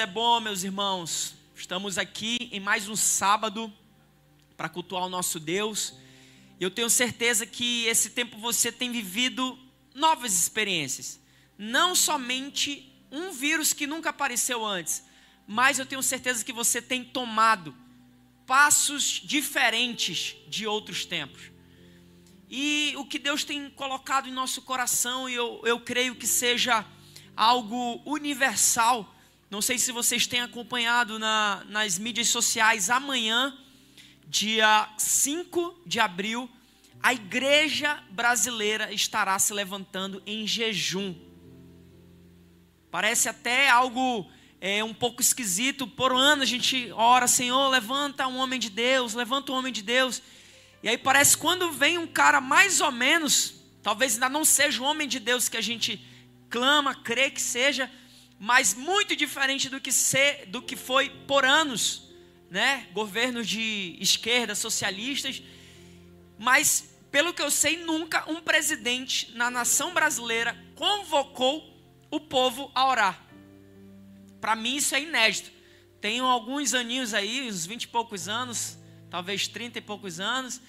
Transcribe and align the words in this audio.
é 0.00 0.06
bom, 0.06 0.40
meus 0.40 0.64
irmãos. 0.64 1.34
Estamos 1.54 1.98
aqui 1.98 2.48
em 2.50 2.58
mais 2.58 2.88
um 2.88 2.96
sábado 2.96 3.70
para 4.56 4.66
cultuar 4.66 5.04
o 5.04 5.08
nosso 5.10 5.38
Deus. 5.38 5.92
Eu 6.58 6.70
tenho 6.70 6.88
certeza 6.88 7.44
que 7.44 7.84
esse 7.84 8.08
tempo 8.08 8.38
você 8.38 8.72
tem 8.72 8.90
vivido 8.90 9.58
novas 9.94 10.32
experiências. 10.32 11.20
Não 11.58 11.94
somente 11.94 12.90
um 13.10 13.32
vírus 13.32 13.74
que 13.74 13.86
nunca 13.86 14.08
apareceu 14.08 14.64
antes, 14.64 15.04
mas 15.46 15.78
eu 15.78 15.84
tenho 15.84 16.02
certeza 16.02 16.42
que 16.42 16.54
você 16.54 16.80
tem 16.80 17.04
tomado 17.04 17.76
passos 18.46 19.20
diferentes 19.22 20.36
de 20.48 20.66
outros 20.66 21.04
tempos. 21.04 21.52
E 22.48 22.94
o 22.96 23.04
que 23.04 23.18
Deus 23.18 23.44
tem 23.44 23.68
colocado 23.68 24.26
em 24.26 24.32
nosso 24.32 24.62
coração, 24.62 25.28
eu, 25.28 25.60
eu 25.66 25.78
creio 25.78 26.14
que 26.14 26.26
seja 26.26 26.82
algo 27.36 28.00
universal 28.06 29.11
não 29.52 29.60
sei 29.60 29.76
se 29.76 29.92
vocês 29.92 30.26
têm 30.26 30.40
acompanhado 30.40 31.18
na, 31.18 31.62
nas 31.68 31.98
mídias 31.98 32.28
sociais. 32.28 32.88
Amanhã, 32.88 33.54
dia 34.26 34.88
5 34.96 35.82
de 35.84 36.00
abril, 36.00 36.48
a 37.02 37.12
igreja 37.12 38.02
brasileira 38.08 38.90
estará 38.94 39.38
se 39.38 39.52
levantando 39.52 40.22
em 40.24 40.46
jejum. 40.46 41.14
Parece 42.90 43.28
até 43.28 43.68
algo 43.68 44.26
é, 44.58 44.82
um 44.82 44.94
pouco 44.94 45.20
esquisito. 45.20 45.86
Por 45.86 46.14
um 46.14 46.16
ano 46.16 46.40
a 46.40 46.46
gente 46.46 46.90
ora, 46.92 47.28
Senhor, 47.28 47.68
levanta 47.68 48.26
um 48.26 48.38
homem 48.38 48.58
de 48.58 48.70
Deus, 48.70 49.12
levanta 49.12 49.52
um 49.52 49.54
homem 49.54 49.70
de 49.70 49.82
Deus. 49.82 50.22
E 50.82 50.88
aí 50.88 50.96
parece 50.96 51.36
quando 51.36 51.70
vem 51.70 51.98
um 51.98 52.06
cara 52.06 52.40
mais 52.40 52.80
ou 52.80 52.90
menos, 52.90 53.56
talvez 53.82 54.14
ainda 54.14 54.30
não 54.30 54.46
seja 54.46 54.80
o 54.80 54.86
homem 54.86 55.06
de 55.06 55.20
Deus 55.20 55.50
que 55.50 55.58
a 55.58 55.62
gente 55.62 56.02
clama, 56.48 56.94
crê 56.94 57.30
que 57.30 57.40
seja, 57.40 57.90
mas 58.44 58.74
muito 58.74 59.14
diferente 59.14 59.68
do 59.68 59.80
que, 59.80 59.92
ser, 59.92 60.46
do 60.46 60.60
que 60.60 60.74
foi 60.74 61.08
por 61.28 61.44
anos, 61.44 62.10
né? 62.50 62.88
Governos 62.92 63.46
de 63.46 63.96
esquerda, 64.00 64.56
socialistas. 64.56 65.40
Mas, 66.36 66.92
pelo 67.12 67.32
que 67.32 67.40
eu 67.40 67.52
sei, 67.52 67.76
nunca 67.84 68.28
um 68.28 68.40
presidente 68.40 69.30
na 69.36 69.48
nação 69.48 69.94
brasileira 69.94 70.60
convocou 70.74 71.72
o 72.10 72.18
povo 72.18 72.68
a 72.74 72.84
orar. 72.88 73.24
Para 74.40 74.56
mim, 74.56 74.74
isso 74.74 74.96
é 74.96 75.00
inédito. 75.00 75.52
Tenho 76.00 76.24
alguns 76.24 76.74
aninhos 76.74 77.14
aí, 77.14 77.48
uns 77.48 77.64
20 77.64 77.84
e 77.84 77.88
poucos 77.88 78.26
anos, 78.26 78.76
talvez 79.08 79.46
30 79.46 79.78
e 79.78 79.82
poucos 79.82 80.18
anos, 80.18 80.60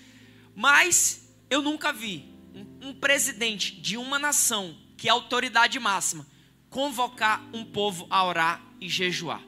mas 0.56 1.28
eu 1.50 1.60
nunca 1.60 1.92
vi 1.92 2.24
um, 2.54 2.90
um 2.90 2.94
presidente 2.94 3.72
de 3.72 3.98
uma 3.98 4.20
nação 4.20 4.78
que 4.96 5.08
é 5.08 5.12
autoridade 5.12 5.80
máxima 5.80 6.32
convocar 6.74 7.40
um 7.54 7.64
povo 7.64 8.08
a 8.10 8.26
orar 8.26 8.60
e 8.82 8.90
jejuar. 8.90 9.44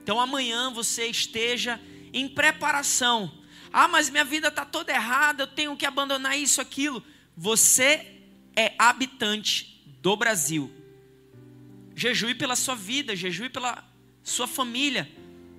Então 0.00 0.20
amanhã 0.20 0.70
você 0.70 1.06
esteja 1.06 1.80
em 2.12 2.28
preparação. 2.28 3.42
Ah, 3.72 3.88
mas 3.88 4.08
minha 4.08 4.24
vida 4.24 4.46
está 4.46 4.64
toda 4.64 4.92
errada, 4.92 5.42
eu 5.42 5.46
tenho 5.48 5.76
que 5.76 5.84
abandonar 5.84 6.38
isso, 6.38 6.60
aquilo. 6.60 7.02
Você 7.36 8.20
é 8.54 8.72
habitante 8.78 9.84
do 10.00 10.16
Brasil. 10.16 10.72
Jejue 11.96 12.36
pela 12.36 12.54
sua 12.54 12.76
vida, 12.76 13.16
jejue 13.16 13.48
pela 13.50 13.84
sua 14.22 14.46
família, 14.46 15.10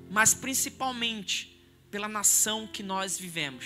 mas 0.10 0.34
principalmente 0.34 1.62
pela 1.92 2.08
nação 2.08 2.66
que 2.68 2.82
nós 2.82 3.20
vivemos. 3.20 3.66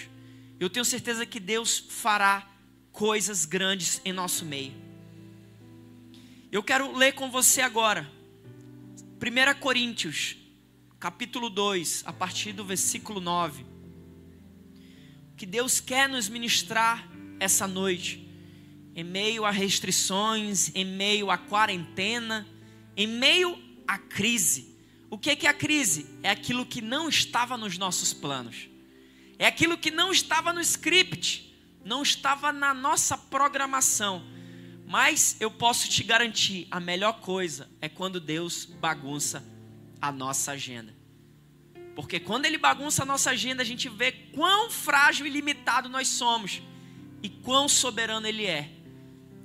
Eu 0.59 0.67
tenho 0.67 0.83
certeza 0.83 1.27
que 1.27 1.39
Deus 1.39 1.77
fará 1.77 2.49
coisas 2.91 3.45
grandes 3.45 4.01
em 4.03 4.11
nosso 4.11 4.45
meio. 4.45 4.88
Eu 6.51 6.63
quero 6.63 6.97
ler 6.97 7.11
com 7.11 7.29
você 7.29 7.61
agora. 7.61 8.11
1 9.21 9.59
Coríntios, 9.59 10.35
capítulo 10.99 11.47
2, 11.47 12.01
a 12.07 12.11
partir 12.11 12.53
do 12.53 12.65
versículo 12.65 13.21
9. 13.21 13.63
Que 15.37 15.45
Deus 15.45 15.79
quer 15.79 16.09
nos 16.09 16.27
ministrar 16.27 17.07
essa 17.39 17.67
noite, 17.67 18.27
em 18.95 19.03
meio 19.03 19.45
a 19.45 19.51
restrições, 19.51 20.71
em 20.73 20.83
meio 20.83 21.29
à 21.29 21.37
quarentena, 21.37 22.47
em 22.97 23.05
meio 23.05 23.55
à 23.87 23.99
crise. 23.99 24.75
O 25.07 25.19
que 25.19 25.29
é, 25.29 25.35
que 25.35 25.45
é 25.45 25.51
a 25.51 25.53
crise? 25.53 26.07
É 26.23 26.31
aquilo 26.31 26.65
que 26.65 26.81
não 26.81 27.07
estava 27.07 27.57
nos 27.57 27.77
nossos 27.77 28.11
planos, 28.11 28.67
é 29.37 29.45
aquilo 29.45 29.77
que 29.77 29.91
não 29.91 30.11
estava 30.11 30.51
no 30.51 30.61
script, 30.61 31.55
não 31.85 32.01
estava 32.01 32.51
na 32.51 32.73
nossa 32.73 33.15
programação 33.15 34.38
mas 34.89 35.37
eu 35.39 35.51
posso 35.51 35.87
te 35.87 36.03
garantir, 36.03 36.67
a 36.71 36.79
melhor 36.79 37.19
coisa 37.19 37.69
é 37.79 37.87
quando 37.87 38.19
Deus 38.19 38.65
bagunça 38.65 39.45
a 40.01 40.11
nossa 40.11 40.53
agenda. 40.53 40.91
Porque 41.95 42.19
quando 42.19 42.47
ele 42.47 42.57
bagunça 42.57 43.03
a 43.03 43.05
nossa 43.05 43.29
agenda, 43.29 43.61
a 43.61 43.65
gente 43.65 43.87
vê 43.87 44.11
quão 44.11 44.71
frágil 44.71 45.27
e 45.27 45.29
limitado 45.29 45.89
nós 45.89 46.07
somos 46.07 46.63
e 47.21 47.29
quão 47.29 47.69
soberano 47.69 48.25
ele 48.25 48.47
é. 48.47 48.71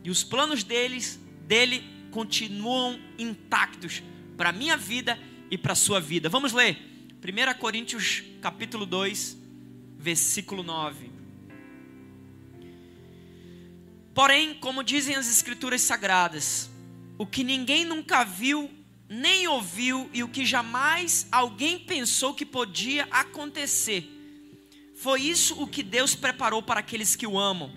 E 0.03 0.09
os 0.09 0.25
planos 0.25 0.65
deles, 0.65 1.21
dele 1.47 1.85
continuam 2.11 2.99
intactos 3.19 4.03
para 4.39 4.49
a 4.49 4.53
minha 4.53 4.79
vida 4.79 5.19
e 5.51 5.59
para 5.59 5.75
a 5.75 5.77
sua 5.77 6.01
vida. 6.01 6.31
Vamos 6.31 6.55
ler. 6.55 6.79
1 7.23 7.59
Coríntios 7.59 8.23
capítulo 8.41 8.87
2, 8.87 9.37
versículo 9.99 10.63
9. 10.63 11.14
Porém, 14.15 14.55
como 14.55 14.85
dizem 14.85 15.17
as 15.17 15.29
Escrituras 15.29 15.83
Sagradas, 15.83 16.71
o 17.19 17.27
que 17.27 17.43
ninguém 17.43 17.85
nunca 17.85 18.23
viu, 18.23 18.71
nem 19.09 19.49
ouviu 19.49 20.09
e 20.13 20.23
o 20.23 20.29
que 20.29 20.47
jamais 20.47 21.27
alguém 21.33 21.81
pensou 21.81 22.33
que 22.33 22.47
podia 22.47 23.09
acontecer, 23.11 24.09
foi 24.95 25.23
isso 25.23 25.61
o 25.61 25.67
que 25.67 25.83
Deus 25.83 26.15
preparou 26.15 26.63
para 26.63 26.79
aqueles 26.79 27.17
que 27.17 27.27
o 27.27 27.39
amam. 27.39 27.73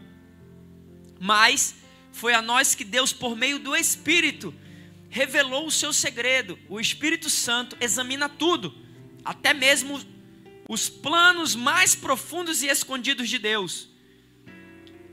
Mas 1.19 1.75
foi 2.11 2.33
a 2.33 2.41
nós 2.41 2.75
que 2.75 2.83
Deus, 2.83 3.11
por 3.11 3.35
meio 3.35 3.57
do 3.57 3.75
Espírito, 3.75 4.53
revelou 5.09 5.65
o 5.65 5.71
seu 5.71 5.91
segredo. 5.91 6.57
O 6.69 6.79
Espírito 6.79 7.29
Santo 7.29 7.75
examina 7.81 8.29
tudo, 8.29 8.73
até 9.25 9.53
mesmo 9.53 9.99
os 10.69 10.87
planos 10.87 11.55
mais 11.55 11.95
profundos 11.95 12.61
e 12.61 12.67
escondidos 12.67 13.27
de 13.27 13.39
Deus. 13.39 13.89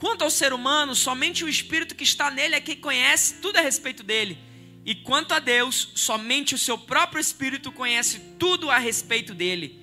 Quanto 0.04 0.20
ao 0.20 0.28
ser 0.28 0.52
humano, 0.52 0.94
somente 0.94 1.42
o 1.44 1.48
Espírito 1.48 1.94
que 1.94 2.04
está 2.04 2.30
nele 2.30 2.54
é 2.54 2.60
quem 2.60 2.76
conhece 2.76 3.36
tudo 3.40 3.56
a 3.56 3.62
respeito 3.62 4.02
dele. 4.02 4.36
E 4.84 4.94
quanto 4.94 5.32
a 5.32 5.38
Deus, 5.38 5.92
somente 5.94 6.54
o 6.54 6.58
seu 6.58 6.76
próprio 6.76 7.18
Espírito 7.18 7.72
conhece 7.72 8.20
tudo 8.38 8.70
a 8.70 8.76
respeito 8.76 9.32
dele. 9.32 9.82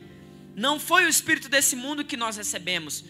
Não 0.56 0.80
foi 0.80 1.06
o 1.06 1.10
Espírito 1.10 1.50
desse 1.50 1.76
mundo 1.76 2.06
que 2.06 2.16
nós 2.16 2.38
recebemos, 2.38 3.04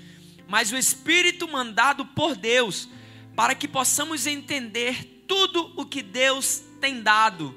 mas 0.47 0.71
o 0.71 0.77
Espírito 0.77 1.49
mandado 1.49 2.05
por 2.05 2.33
Deus, 2.33 2.87
para 3.35 3.55
que 3.55 3.67
possamos 3.67 4.25
entender 4.25 5.25
tudo 5.27 5.73
o 5.75 5.85
que 5.85 6.01
Deus 6.01 6.63
tem 6.79 7.01
dado. 7.01 7.53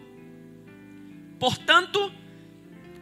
Portanto, 1.39 2.13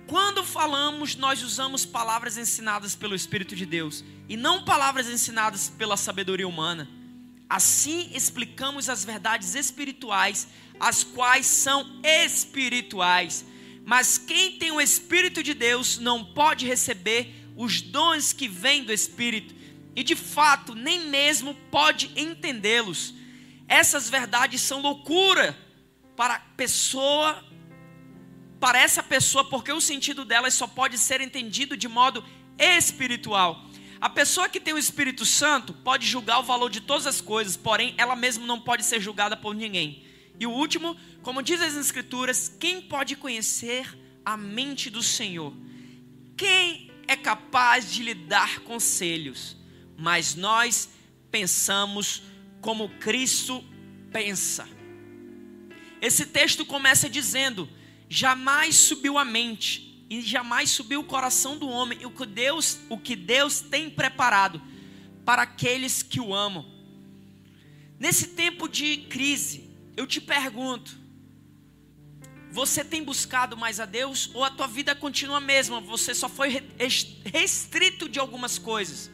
quando 0.06 0.44
falamos, 0.44 1.16
nós 1.16 1.42
usamos 1.42 1.84
palavras 1.86 2.36
ensinadas 2.36 2.94
pelo 2.94 3.14
Espírito 3.14 3.56
de 3.56 3.64
Deus 3.64 4.04
e 4.28 4.36
não 4.36 4.64
palavras 4.64 5.08
ensinadas 5.08 5.70
pela 5.70 5.96
sabedoria 5.96 6.46
humana. 6.46 6.88
Assim 7.48 8.10
explicamos 8.14 8.88
as 8.88 9.04
verdades 9.04 9.54
espirituais, 9.54 10.48
as 10.80 11.04
quais 11.04 11.46
são 11.46 12.00
espirituais. 12.02 13.44
Mas 13.84 14.16
quem 14.16 14.58
tem 14.58 14.70
o 14.70 14.80
Espírito 14.80 15.42
de 15.42 15.54
Deus 15.54 15.98
não 15.98 16.24
pode 16.24 16.66
receber 16.66 17.34
os 17.56 17.80
dons 17.80 18.32
que 18.32 18.48
vêm 18.48 18.84
do 18.84 18.92
Espírito, 18.92 19.54
e 19.94 20.02
de 20.02 20.16
fato 20.16 20.74
nem 20.74 21.08
mesmo 21.08 21.54
pode 21.70 22.10
entendê-los. 22.16 23.14
Essas 23.68 24.08
verdades 24.08 24.60
são 24.60 24.80
loucura 24.80 25.56
para 26.16 26.34
a 26.34 26.38
pessoa, 26.38 27.44
para 28.62 28.78
essa 28.78 29.02
pessoa, 29.02 29.44
porque 29.44 29.72
o 29.72 29.80
sentido 29.80 30.24
delas 30.24 30.54
só 30.54 30.68
pode 30.68 30.96
ser 30.96 31.20
entendido 31.20 31.76
de 31.76 31.88
modo 31.88 32.24
espiritual. 32.56 33.66
A 34.00 34.08
pessoa 34.08 34.48
que 34.48 34.60
tem 34.60 34.72
o 34.72 34.78
Espírito 34.78 35.26
Santo 35.26 35.74
pode 35.74 36.06
julgar 36.06 36.38
o 36.38 36.44
valor 36.44 36.70
de 36.70 36.80
todas 36.80 37.04
as 37.04 37.20
coisas, 37.20 37.56
porém 37.56 37.92
ela 37.98 38.14
mesma 38.14 38.46
não 38.46 38.60
pode 38.60 38.84
ser 38.84 39.00
julgada 39.00 39.36
por 39.36 39.52
ninguém. 39.52 40.04
E 40.38 40.46
o 40.46 40.52
último, 40.52 40.96
como 41.24 41.42
diz 41.42 41.60
as 41.60 41.74
Escrituras, 41.74 42.56
quem 42.60 42.80
pode 42.80 43.16
conhecer 43.16 43.98
a 44.24 44.36
mente 44.36 44.90
do 44.90 45.02
Senhor? 45.02 45.52
Quem 46.36 46.88
é 47.08 47.16
capaz 47.16 47.92
de 47.92 48.04
lhe 48.04 48.14
dar 48.14 48.60
conselhos? 48.60 49.56
Mas 49.98 50.36
nós 50.36 50.88
pensamos 51.32 52.22
como 52.60 52.88
Cristo 53.00 53.64
pensa. 54.12 54.68
Esse 56.00 56.26
texto 56.26 56.64
começa 56.64 57.10
dizendo: 57.10 57.68
jamais 58.12 58.76
subiu 58.76 59.16
a 59.16 59.24
mente 59.24 60.04
e 60.10 60.20
jamais 60.20 60.68
subiu 60.70 61.00
o 61.00 61.04
coração 61.04 61.56
do 61.56 61.66
homem 61.66 62.04
o 62.04 62.10
que 62.10 62.26
Deus, 62.26 62.78
o 62.90 62.98
que 62.98 63.16
Deus 63.16 63.62
tem 63.62 63.88
preparado 63.88 64.60
para 65.24 65.40
aqueles 65.40 66.02
que 66.02 66.20
o 66.20 66.34
amam. 66.34 66.70
Nesse 67.98 68.28
tempo 68.28 68.68
de 68.68 68.98
crise, 69.08 69.64
eu 69.96 70.06
te 70.06 70.20
pergunto: 70.20 70.94
Você 72.50 72.84
tem 72.84 73.02
buscado 73.02 73.56
mais 73.56 73.80
a 73.80 73.86
Deus 73.86 74.30
ou 74.34 74.44
a 74.44 74.50
tua 74.50 74.66
vida 74.66 74.94
continua 74.94 75.38
a 75.38 75.40
mesma? 75.40 75.80
Você 75.80 76.14
só 76.14 76.28
foi 76.28 76.62
restrito 77.24 78.10
de 78.10 78.18
algumas 78.18 78.58
coisas. 78.58 79.10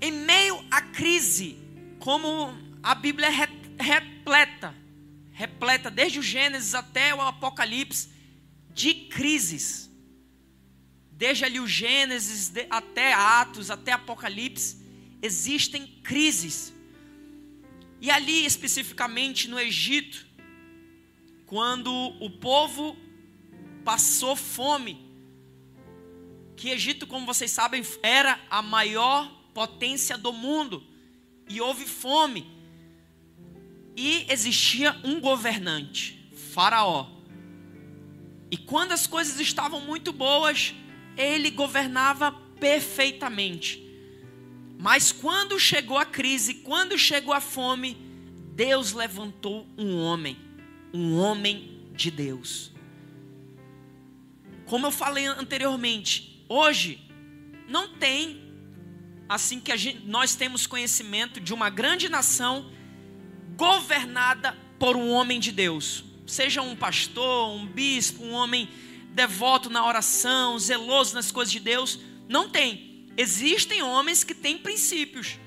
Em 0.00 0.10
meio 0.10 0.64
à 0.70 0.80
crise, 0.80 1.58
como 1.98 2.56
a 2.82 2.94
Bíblia 2.94 3.28
é 3.28 3.82
repleta, 3.82 4.79
repleta 5.40 5.90
desde 5.90 6.18
o 6.18 6.22
Gênesis 6.22 6.74
até 6.74 7.14
o 7.14 7.20
Apocalipse 7.22 8.10
de 8.74 8.92
crises. 8.92 9.90
Desde 11.12 11.46
ali 11.46 11.58
o 11.58 11.66
Gênesis 11.66 12.52
até 12.68 13.14
Atos, 13.14 13.70
até 13.70 13.92
Apocalipse, 13.92 14.76
existem 15.22 15.86
crises. 16.02 16.74
E 18.02 18.10
ali 18.10 18.44
especificamente 18.44 19.48
no 19.48 19.58
Egito, 19.58 20.26
quando 21.46 21.90
o 22.20 22.28
povo 22.28 22.94
passou 23.82 24.36
fome, 24.36 24.94
que 26.54 26.68
Egito, 26.68 27.06
como 27.06 27.24
vocês 27.24 27.50
sabem, 27.50 27.82
era 28.02 28.38
a 28.50 28.60
maior 28.60 29.26
potência 29.54 30.18
do 30.18 30.34
mundo, 30.34 30.86
e 31.48 31.62
houve 31.62 31.86
fome, 31.86 32.59
e 34.00 34.26
existia 34.28 34.96
um 35.04 35.20
governante, 35.20 36.30
Faraó. 36.52 37.06
E 38.50 38.56
quando 38.56 38.92
as 38.92 39.06
coisas 39.06 39.38
estavam 39.38 39.80
muito 39.80 40.12
boas, 40.12 40.74
ele 41.16 41.50
governava 41.50 42.32
perfeitamente. 42.58 43.80
Mas 44.78 45.12
quando 45.12 45.60
chegou 45.60 45.98
a 45.98 46.06
crise, 46.06 46.54
quando 46.54 46.98
chegou 46.98 47.34
a 47.34 47.40
fome, 47.40 47.96
Deus 48.54 48.92
levantou 48.92 49.66
um 49.76 49.96
homem 49.98 50.50
um 50.92 51.16
homem 51.18 51.78
de 51.94 52.10
Deus. 52.10 52.72
Como 54.66 54.86
eu 54.86 54.90
falei 54.90 55.26
anteriormente, 55.26 56.44
hoje 56.48 57.00
não 57.68 57.88
tem 57.88 58.40
assim 59.28 59.60
que 59.60 59.76
gente, 59.76 60.04
nós 60.06 60.34
temos 60.34 60.66
conhecimento 60.66 61.40
de 61.40 61.54
uma 61.54 61.70
grande 61.70 62.08
nação 62.08 62.70
governada 63.60 64.56
por 64.78 64.96
um 64.96 65.10
homem 65.10 65.38
de 65.38 65.52
Deus, 65.52 66.02
seja 66.26 66.62
um 66.62 66.74
pastor, 66.74 67.50
um 67.50 67.66
bispo, 67.66 68.24
um 68.24 68.32
homem 68.32 68.66
devoto 69.10 69.68
na 69.68 69.86
oração, 69.86 70.58
zeloso 70.58 71.14
nas 71.14 71.30
coisas 71.30 71.52
de 71.52 71.60
Deus, 71.60 71.98
não 72.26 72.48
tem. 72.48 73.06
Existem 73.18 73.82
homens 73.82 74.24
que 74.24 74.32
têm 74.32 74.56
princípios. 74.56 75.38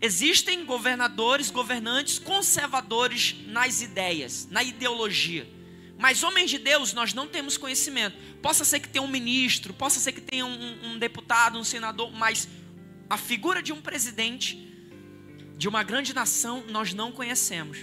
Existem 0.00 0.64
governadores, 0.64 1.50
governantes 1.50 2.20
conservadores 2.20 3.34
nas 3.48 3.82
ideias, 3.82 4.46
na 4.48 4.62
ideologia. 4.62 5.50
Mas 5.98 6.22
homens 6.22 6.50
de 6.50 6.58
Deus 6.58 6.92
nós 6.92 7.12
não 7.12 7.26
temos 7.26 7.56
conhecimento. 7.56 8.16
Possa 8.40 8.64
ser 8.64 8.78
que 8.78 8.88
tenha 8.88 9.02
um 9.02 9.08
ministro, 9.08 9.74
possa 9.74 9.98
ser 9.98 10.12
que 10.12 10.20
tenha 10.20 10.46
um, 10.46 10.92
um 10.92 10.98
deputado, 11.00 11.58
um 11.58 11.64
senador, 11.64 12.12
mas 12.12 12.48
a 13.10 13.16
figura 13.16 13.60
de 13.60 13.72
um 13.72 13.80
presidente 13.80 14.72
de 15.56 15.68
uma 15.68 15.82
grande 15.82 16.14
nação 16.14 16.64
nós 16.68 16.92
não 16.92 17.12
conhecemos. 17.12 17.78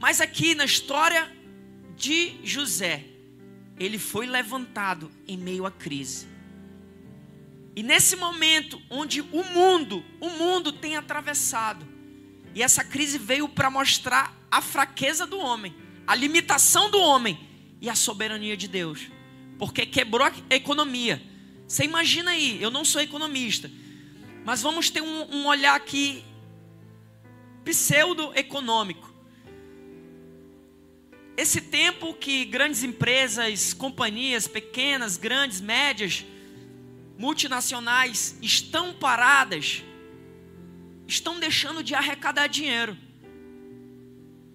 Mas 0.00 0.20
aqui 0.20 0.54
na 0.54 0.64
história 0.64 1.30
de 1.96 2.34
José, 2.44 3.04
ele 3.78 3.98
foi 3.98 4.26
levantado 4.26 5.10
em 5.26 5.36
meio 5.36 5.66
à 5.66 5.70
crise. 5.70 6.26
E 7.76 7.82
nesse 7.82 8.14
momento 8.16 8.80
onde 8.88 9.20
o 9.20 9.44
mundo, 9.44 10.04
o 10.20 10.28
mundo 10.30 10.72
tem 10.72 10.96
atravessado, 10.96 11.86
e 12.54 12.62
essa 12.62 12.84
crise 12.84 13.18
veio 13.18 13.48
para 13.48 13.68
mostrar 13.68 14.32
a 14.50 14.60
fraqueza 14.60 15.26
do 15.26 15.38
homem, 15.38 15.74
a 16.06 16.14
limitação 16.14 16.88
do 16.88 16.98
homem 17.00 17.38
e 17.80 17.90
a 17.90 17.96
soberania 17.96 18.56
de 18.56 18.68
Deus, 18.68 19.08
porque 19.58 19.84
quebrou 19.84 20.26
a 20.26 20.32
economia. 20.54 21.20
Você 21.66 21.84
imagina 21.84 22.30
aí, 22.30 22.62
eu 22.62 22.70
não 22.70 22.84
sou 22.84 23.00
economista, 23.00 23.70
mas 24.44 24.60
vamos 24.60 24.90
ter 24.90 25.00
um, 25.00 25.34
um 25.34 25.46
olhar 25.46 25.74
aqui 25.74 26.24
pseudo-econômico. 27.64 29.12
Esse 31.36 31.60
tempo 31.60 32.14
que 32.14 32.44
grandes 32.44 32.84
empresas, 32.84 33.72
companhias 33.72 34.46
pequenas, 34.46 35.16
grandes, 35.16 35.60
médias, 35.60 36.24
multinacionais 37.18 38.38
estão 38.42 38.92
paradas, 38.92 39.82
estão 41.08 41.40
deixando 41.40 41.82
de 41.82 41.94
arrecadar 41.94 42.46
dinheiro. 42.46 42.96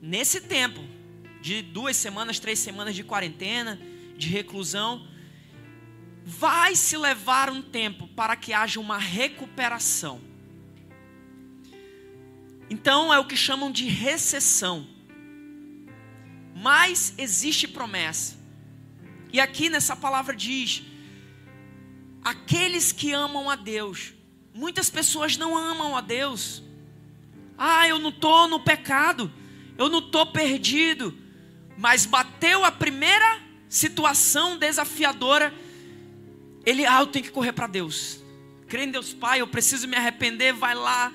Nesse 0.02 0.40
tempo 0.40 0.82
de 1.42 1.62
duas 1.62 1.98
semanas, 1.98 2.40
três 2.40 2.60
semanas 2.60 2.96
de 2.96 3.04
quarentena, 3.04 3.82
de 4.16 4.28
reclusão, 4.28 5.06
vai 6.30 6.76
se 6.76 6.96
levar 6.96 7.50
um 7.50 7.60
tempo 7.60 8.08
para 8.10 8.36
que 8.36 8.54
haja 8.54 8.80
uma 8.80 9.00
recuperação. 9.00 10.22
Então 12.70 13.12
é 13.12 13.18
o 13.18 13.26
que 13.26 13.36
chamam 13.36 13.72
de 13.72 13.86
recessão. 13.86 14.88
Mas 16.56 17.16
existe 17.18 17.68
promessa. 17.68 18.38
E 19.34 19.40
aqui 19.40 19.70
nessa 19.70 19.96
palavra 19.96 20.36
diz 20.36 20.84
aqueles 22.24 22.92
que 22.92 23.12
amam 23.12 23.50
a 23.50 23.56
Deus. 23.56 24.14
Muitas 24.54 24.88
pessoas 24.88 25.36
não 25.36 25.58
amam 25.58 25.98
a 25.98 26.02
Deus. 26.02 26.62
Ah, 27.58 27.88
eu 27.88 27.98
não 27.98 28.10
estou 28.10 28.48
no 28.48 28.60
pecado, 28.60 29.34
eu 29.80 29.90
não 29.90 29.98
estou 29.98 30.28
perdido. 30.28 31.18
Mas 31.76 32.06
bateu 32.06 32.64
a 32.64 32.72
primeira 32.72 33.42
situação 33.68 34.60
desafiadora, 34.60 35.52
ele, 36.66 36.86
ah, 36.86 37.00
eu 37.00 37.08
tenho 37.08 37.26
que 37.26 37.32
correr 37.32 37.54
para 37.54 37.68
Deus. 37.68 38.20
Crê 38.68 38.84
em 38.84 38.92
Deus 38.92 39.14
Pai, 39.14 39.42
eu 39.42 39.48
preciso 39.48 39.88
me 39.88 39.96
arrepender, 39.96 40.54
vai 40.54 40.76
lá, 40.76 41.12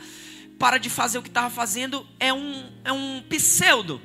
para 0.58 0.78
de 0.78 0.90
fazer 0.90 1.18
o 1.18 1.22
que 1.22 1.28
estava 1.28 1.50
fazendo. 1.50 2.06
É 2.18 2.32
um, 2.32 2.70
é 2.84 2.92
um 2.92 3.22
pseudo 3.28 4.00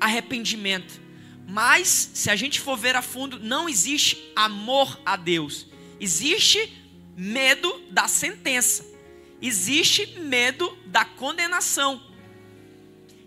arrependimento. 0.00 1.00
Mas, 1.48 2.10
se 2.14 2.30
a 2.30 2.36
gente 2.36 2.60
for 2.60 2.76
ver 2.76 2.96
a 2.96 3.02
fundo, 3.02 3.38
não 3.38 3.68
existe 3.68 4.32
amor 4.36 5.00
a 5.04 5.16
Deus 5.16 5.72
Existe 6.02 6.82
medo 7.16 7.80
da 7.88 8.08
sentença, 8.08 8.84
existe 9.40 10.18
medo 10.18 10.76
da 10.86 11.04
condenação. 11.04 12.02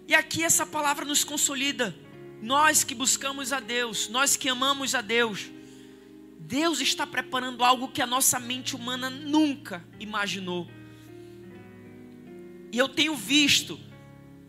E 0.05 0.13
aqui 0.13 0.43
essa 0.43 0.65
palavra 0.65 1.05
nos 1.05 1.23
consolida. 1.23 1.95
Nós 2.41 2.83
que 2.83 2.93
buscamos 2.93 3.53
a 3.53 3.61
Deus, 3.61 4.09
nós 4.09 4.35
que 4.35 4.49
amamos 4.49 4.93
a 4.93 4.99
Deus, 4.99 5.49
Deus 6.39 6.79
está 6.79 7.07
preparando 7.07 7.63
algo 7.63 7.87
que 7.87 8.01
a 8.01 8.07
nossa 8.07 8.39
mente 8.39 8.75
humana 8.75 9.09
nunca 9.09 9.83
imaginou. 9.99 10.67
E 12.71 12.77
eu 12.77 12.89
tenho 12.89 13.15
visto 13.15 13.79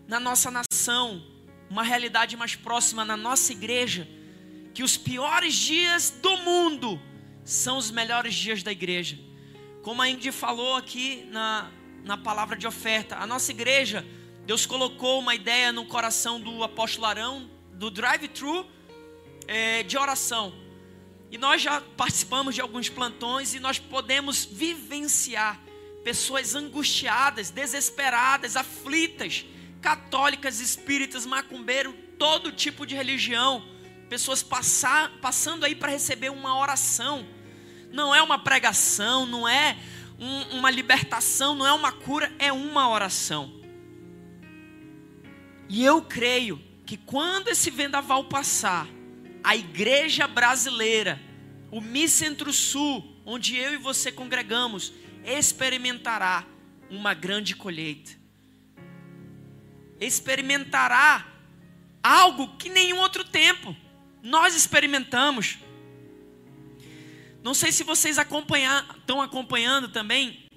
na 0.07 0.21
nossa 0.21 0.50
nação 0.50 1.25
uma 1.71 1.83
realidade 1.83 2.37
mais 2.37 2.55
próxima 2.55 3.05
na 3.05 3.16
nossa 3.16 3.52
igreja 3.52 4.09
que 4.75 4.83
os 4.83 4.97
piores 4.97 5.55
dias 5.55 6.11
do 6.11 6.37
mundo 6.38 7.00
são 7.45 7.78
os 7.78 7.90
melhores 7.90 8.35
dias 8.35 8.62
da 8.62 8.71
igreja. 8.71 9.19
Como 9.83 10.02
a 10.02 10.11
Ingrid 10.11 10.33
falou 10.33 10.76
aqui 10.76 11.26
na, 11.31 11.71
na 12.05 12.19
palavra 12.19 12.57
de 12.57 12.66
oferta, 12.66 13.16
a 13.16 13.26
nossa 13.26 13.52
igreja, 13.52 14.05
Deus 14.45 14.66
colocou 14.66 15.19
uma 15.21 15.35
ideia 15.35 15.73
no 15.73 15.87
coração 15.87 16.40
do 16.40 16.62
apóstolo 16.62 17.07
Arão, 17.07 17.50
do 17.73 17.90
drive-thru 17.90 18.66
é, 19.49 19.83
de 19.83 19.97
oração. 19.97 20.52
E 21.30 21.38
nós 21.38 21.61
já 21.61 21.80
participamos 21.97 22.54
de 22.54 22.61
alguns 22.61 22.88
plantões 22.88 23.54
e 23.54 23.61
nós 23.61 23.78
podemos 23.78 24.45
vivenciar 24.45 25.61
pessoas 26.04 26.54
angustiadas, 26.54 27.50
desesperadas, 27.50 28.56
aflitas, 28.56 29.45
católicas, 29.80 30.61
espíritas, 30.61 31.26
macumbeiro, 31.26 31.92
todo 32.18 32.52
tipo 32.52 32.87
de 32.87 32.95
religião, 32.95 33.66
pessoas 34.09 34.42
passar, 34.42 35.11
passando 35.21 35.64
aí 35.64 35.75
para 35.75 35.90
receber 35.90 36.30
uma 36.30 36.59
oração 36.59 37.26
não 37.97 38.14
é 38.14 38.23
uma 38.23 38.38
pregação, 38.38 39.26
não 39.26 39.49
é 39.49 39.76
um, 40.18 40.59
uma 40.59 40.71
libertação, 40.71 41.54
não 41.54 41.66
é 41.66 41.73
uma 41.73 41.90
cura, 41.90 42.33
é 42.38 42.52
uma 42.52 42.88
oração. 42.88 43.52
E 45.68 45.85
eu 45.85 46.02
creio 46.02 46.62
que 46.85 46.97
quando 46.97 47.49
esse 47.49 47.71
vendaval 47.71 48.25
passar, 48.25 48.87
a 49.46 49.54
igreja 49.54 50.26
brasileira, 50.26 51.20
o 51.70 51.80
Mi 51.80 52.08
Centro-Sul, 52.08 53.22
onde 53.24 53.56
eu 53.56 53.74
e 53.74 53.76
você 53.76 54.10
congregamos, 54.10 54.92
experimentará 55.24 56.44
uma 56.90 57.14
grande 57.14 57.54
colheita. 57.54 58.10
Experimentará 60.00 61.24
algo 62.02 62.56
que 62.56 62.68
nenhum 62.68 62.98
outro 62.98 63.22
tempo 63.22 63.76
nós 64.20 64.56
experimentamos. 64.56 65.58
Não 67.40 67.54
sei 67.54 67.70
se 67.70 67.84
vocês 67.84 68.18
estão 68.18 69.22
acompanhando 69.22 69.86
também. 69.90 70.48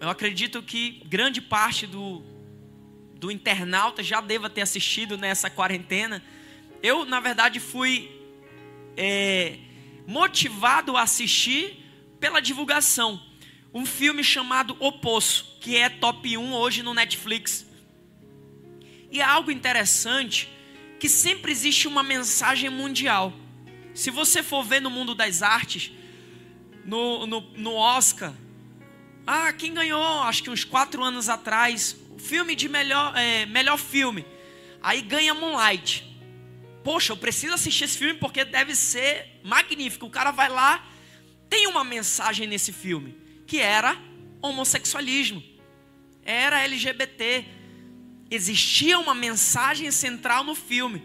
Eu 0.00 0.08
acredito 0.08 0.62
que 0.62 1.02
grande 1.04 1.42
parte 1.42 1.86
do, 1.86 2.22
do 3.14 3.30
internauta 3.30 4.02
já 4.02 4.22
deva 4.22 4.48
ter 4.48 4.62
assistido 4.62 5.18
nessa 5.18 5.50
quarentena. 5.50 6.24
Eu, 6.82 7.04
na 7.04 7.20
verdade, 7.20 7.60
fui 7.60 8.17
é, 8.96 9.58
motivado 10.06 10.96
a 10.96 11.02
assistir 11.02 11.84
pela 12.18 12.40
divulgação. 12.40 13.20
Um 13.72 13.84
filme 13.84 14.24
chamado 14.24 14.76
O 14.80 14.92
Poço, 14.92 15.58
que 15.60 15.76
é 15.76 15.88
top 15.88 16.36
1 16.36 16.52
hoje 16.54 16.82
no 16.82 16.94
Netflix. 16.94 17.66
E 19.10 19.20
é 19.20 19.24
algo 19.24 19.50
interessante 19.50 20.48
que 20.98 21.08
sempre 21.08 21.52
existe 21.52 21.86
uma 21.86 22.02
mensagem 22.02 22.70
mundial. 22.70 23.32
Se 23.94 24.10
você 24.10 24.42
for 24.42 24.64
ver 24.64 24.80
no 24.80 24.90
mundo 24.90 25.14
das 25.14 25.42
artes, 25.42 25.92
no, 26.84 27.26
no, 27.26 27.40
no 27.56 27.74
Oscar, 27.74 28.32
ah, 29.26 29.52
quem 29.52 29.74
ganhou, 29.74 30.22
acho 30.22 30.42
que 30.42 30.48
uns 30.48 30.64
quatro 30.64 31.04
anos 31.04 31.28
atrás, 31.28 31.94
o 32.10 32.18
filme 32.18 32.54
de 32.54 32.66
melhor, 32.68 33.14
é, 33.14 33.44
melhor 33.44 33.76
filme. 33.76 34.24
Aí 34.82 35.02
ganha 35.02 35.34
Moonlight. 35.34 36.07
Poxa, 36.88 37.12
eu 37.12 37.18
preciso 37.18 37.52
assistir 37.52 37.84
esse 37.84 37.98
filme 37.98 38.14
porque 38.14 38.46
deve 38.46 38.74
ser 38.74 39.42
magnífico. 39.44 40.06
O 40.06 40.10
cara 40.10 40.30
vai 40.30 40.48
lá, 40.48 40.82
tem 41.46 41.66
uma 41.66 41.84
mensagem 41.84 42.46
nesse 42.46 42.72
filme, 42.72 43.14
que 43.46 43.58
era 43.58 43.94
homossexualismo, 44.40 45.42
era 46.24 46.62
LGBT 46.64 47.44
existia 48.30 48.98
uma 48.98 49.14
mensagem 49.14 49.90
central 49.90 50.42
no 50.42 50.54
filme 50.54 51.02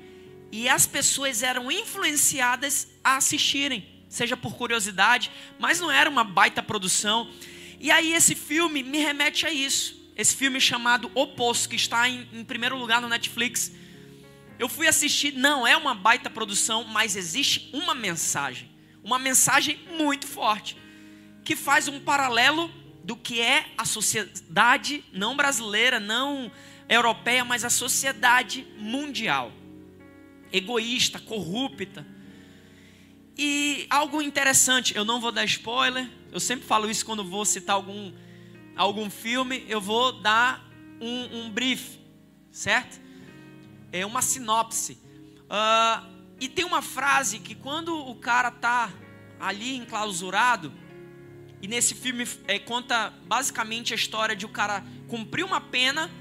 e 0.54 0.70
as 0.70 0.88
pessoas 0.88 1.44
eram 1.44 1.70
influenciadas 1.70 2.88
a 3.04 3.18
assistirem, 3.18 3.86
seja 4.08 4.38
por 4.38 4.56
curiosidade, 4.56 5.30
mas 5.60 5.82
não 5.82 5.92
era 5.92 6.10
uma 6.10 6.24
baita 6.24 6.64
produção. 6.64 7.30
E 7.78 7.92
aí 7.92 8.14
esse 8.14 8.36
filme 8.36 8.84
me 8.84 9.00
remete 9.00 9.46
a 9.46 9.52
isso. 9.52 10.02
Esse 10.16 10.34
filme 10.34 10.62
chamado 10.62 11.12
Oposto, 11.14 11.68
que 11.68 11.76
está 11.76 12.08
em, 12.08 12.26
em 12.32 12.46
primeiro 12.46 12.78
lugar 12.78 13.02
no 13.02 13.10
Netflix. 13.10 13.83
Eu 14.64 14.70
fui 14.70 14.88
assistir, 14.88 15.34
não 15.34 15.68
é 15.68 15.76
uma 15.76 15.94
baita 15.94 16.30
produção, 16.30 16.86
mas 16.86 17.18
existe 17.18 17.70
uma 17.74 17.94
mensagem, 17.94 18.72
uma 19.04 19.20
mensagem 19.20 19.78
muito 19.98 20.26
forte, 20.26 20.78
que 21.44 21.54
faz 21.54 21.90
um 21.90 22.00
paralelo 22.00 22.72
do 23.04 23.14
que 23.14 23.42
é 23.42 23.66
a 23.78 23.84
sociedade 23.84 25.04
não 25.12 25.36
brasileira, 25.36 26.00
não 26.00 26.50
europeia, 26.88 27.44
mas 27.44 27.66
a 27.66 27.70
sociedade 27.70 28.66
mundial. 28.78 29.52
Egoísta, 30.50 31.20
corrupta. 31.20 32.08
E 33.38 33.86
algo 33.90 34.22
interessante, 34.22 34.96
eu 34.96 35.04
não 35.04 35.20
vou 35.20 35.34
dar 35.34 35.44
spoiler, 35.44 36.10
eu 36.32 36.40
sempre 36.40 36.66
falo 36.66 36.90
isso 36.90 37.06
quando 37.06 37.26
vou 37.26 37.44
citar 37.44 37.76
algum, 37.76 38.14
algum 38.78 39.10
filme, 39.10 39.66
eu 39.68 39.82
vou 39.82 40.22
dar 40.22 40.66
um, 41.02 41.40
um 41.40 41.50
brief, 41.50 42.00
certo? 42.50 43.03
É 43.94 44.06
uma 44.06 44.22
sinopse. 44.22 44.98
Uh, 45.44 46.06
e 46.42 46.50
tem 46.50 46.66
uma 46.66 46.82
frase 46.82 47.40
que 47.40 47.56
quando 47.56 47.96
o 47.96 48.16
cara 48.16 48.52
tá 48.52 48.92
ali 49.40 49.78
enclausurado, 49.78 50.74
e 51.62 51.68
nesse 51.70 51.96
filme 51.96 52.28
é, 52.46 52.60
conta 52.60 53.14
basicamente 53.26 53.94
a 53.94 53.96
história 53.96 54.36
de 54.36 54.46
o 54.46 54.50
cara 54.50 54.84
cumprir 55.08 55.46
uma 55.46 55.62
pena 55.62 56.12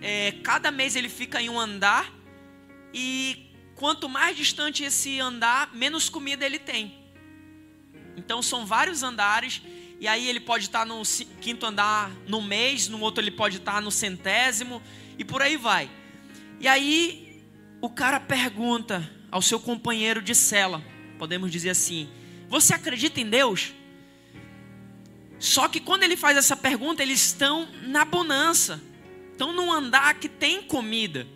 é, 0.00 0.32
cada 0.42 0.70
mês 0.70 0.94
ele 0.94 1.08
fica 1.08 1.40
em 1.40 1.48
um 1.48 1.58
andar 1.58 2.12
e 2.92 3.50
quanto 3.74 4.08
mais 4.08 4.36
distante 4.36 4.84
esse 4.84 5.18
andar, 5.18 5.74
menos 5.74 6.08
comida 6.08 6.44
ele 6.44 6.58
tem. 6.58 6.96
Então 8.16 8.42
são 8.42 8.64
vários 8.64 9.02
andares 9.02 9.62
e 9.98 10.06
aí 10.06 10.28
ele 10.28 10.40
pode 10.40 10.66
estar 10.66 10.86
no 10.86 11.02
quinto 11.40 11.66
andar 11.66 12.10
no 12.28 12.40
mês, 12.42 12.88
no 12.88 13.00
outro 13.00 13.22
ele 13.22 13.30
pode 13.30 13.56
estar 13.56 13.80
no 13.80 13.90
centésimo 13.90 14.82
e 15.18 15.24
por 15.24 15.42
aí 15.42 15.56
vai. 15.56 15.90
E 16.60 16.66
aí 16.66 17.42
o 17.80 17.90
cara 17.90 18.18
pergunta 18.18 19.08
ao 19.30 19.42
seu 19.42 19.60
companheiro 19.60 20.22
de 20.22 20.34
cela, 20.34 20.82
podemos 21.18 21.50
dizer 21.50 21.70
assim: 21.70 22.08
Você 22.48 22.74
acredita 22.74 23.20
em 23.20 23.28
Deus? 23.28 23.74
Só 25.38 25.68
que 25.68 25.80
quando 25.80 26.02
ele 26.02 26.16
faz 26.16 26.36
essa 26.36 26.56
pergunta, 26.56 27.02
eles 27.02 27.24
estão 27.26 27.68
na 27.82 28.04
bonança. 28.04 28.80
Estão 29.32 29.52
num 29.52 29.70
andar 29.70 30.14
que 30.14 30.28
tem 30.30 30.62
comida. 30.62 31.26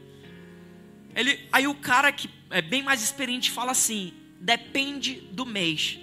Ele, 1.15 1.39
aí 1.53 1.67
o 1.67 1.75
cara 1.75 2.11
que 2.11 2.31
é 2.49 2.63
bem 2.63 2.83
mais 2.83 3.03
experiente 3.03 3.51
fala 3.51 3.73
assim: 3.73 4.15
depende 4.41 5.17
do 5.33 5.45
mês. 5.45 5.99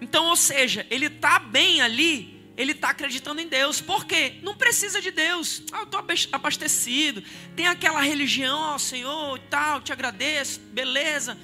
Então, 0.00 0.26
ou 0.26 0.36
seja, 0.36 0.86
ele 0.90 1.06
está 1.06 1.38
bem 1.38 1.80
ali, 1.80 2.35
ele 2.56 2.72
está 2.72 2.90
acreditando 2.90 3.40
em 3.40 3.48
Deus. 3.48 3.80
Por 3.80 4.04
quê? 4.04 4.34
Não 4.42 4.56
precisa 4.56 5.00
de 5.00 5.10
Deus. 5.10 5.62
Ah, 5.72 5.78
eu 5.78 5.84
estou 5.84 6.04
abastecido. 6.32 7.22
Tem 7.54 7.66
aquela 7.66 8.00
religião, 8.00 8.58
ó 8.74 8.78
Senhor, 8.78 9.36
e 9.36 9.40
tal, 9.48 9.80
te 9.80 9.92
agradeço, 9.92 10.60
beleza, 10.60 11.38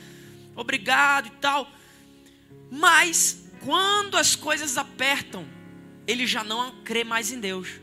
obrigado 0.56 1.26
e 1.26 1.32
tal. 1.32 1.70
Mas, 2.70 3.44
quando 3.60 4.16
as 4.16 4.34
coisas 4.34 4.78
apertam, 4.78 5.46
ele 6.06 6.26
já 6.26 6.42
não 6.42 6.82
crê 6.82 7.04
mais 7.04 7.30
em 7.30 7.38
Deus 7.38 7.82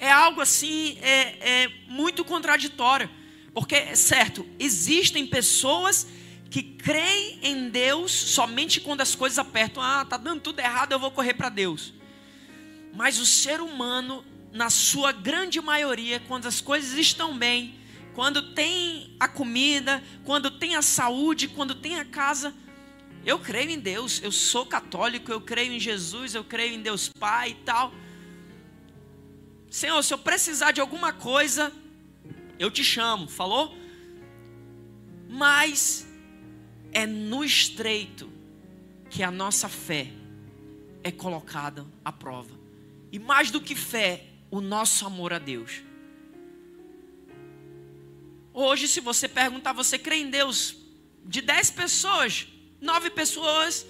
é 0.00 0.10
algo 0.10 0.40
assim, 0.40 0.98
é, 1.02 1.64
é 1.64 1.68
muito 1.86 2.24
contraditório. 2.24 3.08
Porque, 3.52 3.74
é 3.74 3.94
certo, 3.94 4.48
existem 4.58 5.26
pessoas 5.26 6.06
que 6.50 6.62
creem 6.62 7.38
em 7.42 7.70
Deus 7.70 8.10
somente 8.10 8.80
quando 8.80 9.00
as 9.00 9.14
coisas 9.14 9.38
apertam. 9.38 9.80
Ah, 9.80 10.04
tá 10.04 10.16
dando 10.16 10.40
tudo 10.40 10.58
errado, 10.58 10.92
eu 10.92 10.98
vou 10.98 11.12
correr 11.12 11.34
para 11.34 11.48
Deus. 11.48 11.94
Mas 12.92 13.18
o 13.20 13.24
ser 13.24 13.60
humano, 13.60 14.24
na 14.52 14.68
sua 14.68 15.12
grande 15.12 15.60
maioria, 15.60 16.18
quando 16.26 16.46
as 16.46 16.60
coisas 16.60 16.98
estão 16.98 17.38
bem, 17.38 17.76
quando 18.14 18.52
tem 18.52 19.16
a 19.20 19.28
comida, 19.28 20.02
quando 20.24 20.50
tem 20.50 20.74
a 20.74 20.82
saúde, 20.82 21.46
quando 21.46 21.76
tem 21.76 22.00
a 22.00 22.04
casa, 22.04 22.52
eu 23.24 23.38
creio 23.38 23.70
em 23.70 23.78
Deus, 23.78 24.20
eu 24.20 24.32
sou 24.32 24.66
católico, 24.66 25.30
eu 25.30 25.40
creio 25.40 25.72
em 25.72 25.78
Jesus, 25.78 26.34
eu 26.34 26.42
creio 26.42 26.74
em 26.74 26.82
Deus 26.82 27.08
Pai 27.08 27.50
e 27.50 27.54
tal. 27.64 27.94
Senhor, 29.70 30.02
se 30.02 30.12
eu 30.12 30.18
precisar 30.18 30.72
de 30.72 30.80
alguma 30.80 31.12
coisa, 31.12 31.72
eu 32.58 32.72
te 32.72 32.82
chamo, 32.82 33.28
falou? 33.28 33.78
Mas 35.28 36.09
é 36.92 37.06
no 37.06 37.44
estreito 37.44 38.30
que 39.08 39.22
a 39.22 39.30
nossa 39.30 39.68
fé 39.68 40.08
é 41.02 41.10
colocada 41.10 41.86
à 42.04 42.12
prova. 42.12 42.58
E 43.12 43.18
mais 43.18 43.50
do 43.50 43.60
que 43.60 43.74
fé, 43.74 44.24
o 44.50 44.60
nosso 44.60 45.06
amor 45.06 45.32
a 45.32 45.38
Deus. 45.38 45.82
Hoje, 48.52 48.88
se 48.88 49.00
você 49.00 49.28
perguntar, 49.28 49.72
você 49.72 49.98
crê 49.98 50.16
em 50.16 50.30
Deus? 50.30 50.76
De 51.24 51.40
dez 51.40 51.70
pessoas, 51.70 52.46
nove 52.80 53.10
pessoas, 53.10 53.86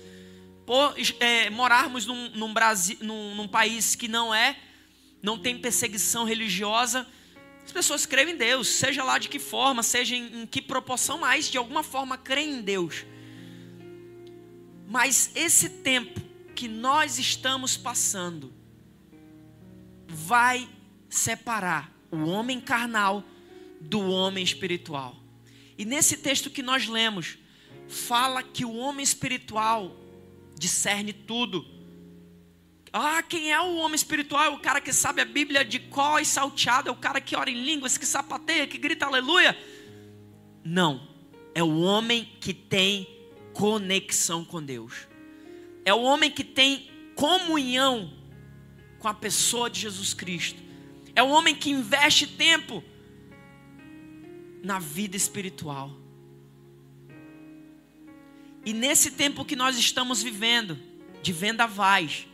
por 0.67 0.95
é, 1.19 1.51
morarmos 1.51 2.07
num, 2.07 2.31
num, 2.31 2.53
Brasil, 2.53 2.97
num, 3.01 3.35
num 3.35 3.49
país 3.49 3.95
que 3.95 4.09
não 4.09 4.35
é 4.35 4.57
não 5.23 5.39
tem 5.39 5.59
perseguição 5.59 6.25
religiosa. 6.25 7.07
As 7.65 7.73
pessoas 7.73 8.07
creem 8.07 8.31
em 8.31 8.37
Deus, 8.37 8.69
seja 8.69 9.05
lá 9.05 9.19
de 9.19 9.29
que 9.29 9.39
forma, 9.39 9.83
seja 9.83 10.17
em, 10.17 10.43
em 10.43 10.47
que 10.47 10.61
proporção, 10.61 11.19
mas 11.19 11.49
de 11.49 11.59
alguma 11.59 11.83
forma 11.83 12.19
creem 12.19 12.59
em 12.59 12.63
Deus. 12.63 13.05
Mas 14.89 15.31
esse 15.35 15.69
tempo 15.69 16.21
que 16.55 16.67
nós 16.67 17.19
estamos 17.19 17.77
passando 17.77 18.53
vai 20.09 20.69
separar 21.09 21.93
o 22.11 22.25
homem 22.25 22.61
carnal 22.61 23.25
do 23.81 24.01
homem 24.01 24.43
espiritual. 24.43 25.17
E 25.79 25.85
nesse 25.85 26.17
texto 26.17 26.51
que 26.51 26.63
nós 26.63 26.87
lemos, 26.89 27.39
fala 27.89 28.43
que 28.43 28.65
o 28.65 28.75
homem 28.75 29.03
espiritual 29.03 29.97
discerne 30.59 31.13
tudo 31.13 31.65
ah, 32.93 33.23
quem 33.23 33.53
é 33.53 33.61
o 33.61 33.77
homem 33.77 33.95
espiritual? 33.95 34.45
É 34.45 34.49
o 34.49 34.59
cara 34.59 34.81
que 34.81 34.93
sabe 34.93 35.21
a 35.21 35.25
Bíblia 35.25 35.65
de 35.65 35.79
có 35.79 36.19
e 36.19 36.25
salteado, 36.25 36.89
é 36.89 36.93
o 36.93 36.97
cara 36.97 37.21
que 37.21 37.37
ora 37.37 37.51
em 37.51 37.63
línguas, 37.63 37.97
que 37.97 38.05
sapateia, 38.05 38.67
que 38.67 38.79
grita 38.79 39.07
aleluia. 39.07 39.57
Não, 40.65 41.07
é 41.55 41.63
o 41.63 41.81
homem 41.81 42.29
que 42.41 42.53
tem 42.53 43.07
conexão 43.53 44.45
com 44.45 44.63
Deus. 44.63 45.07
É 45.85 45.95
o 45.95 46.03
homem 46.03 46.31
que 46.31 46.43
tem 46.43 46.91
comunhão 47.15 48.13
com 48.99 49.07
a 49.07 49.15
pessoa 49.15 49.71
de 49.71 49.81
Jesus 49.81 50.13
Cristo. 50.13 50.61
É 51.15 51.23
o 51.23 51.29
homem 51.29 51.55
que 51.55 51.71
investe 51.71 52.27
tempo 52.27 52.83
na 54.63 54.79
vida 54.79 55.17
espiritual. 55.17 55.97
E 58.65 58.73
nesse 58.73 59.13
tempo 59.13 59.45
que 59.45 59.57
nós 59.57 59.79
estamos 59.79 60.23
vivendo, 60.23 60.79
de 61.23 61.33
vendavais, 61.33 62.27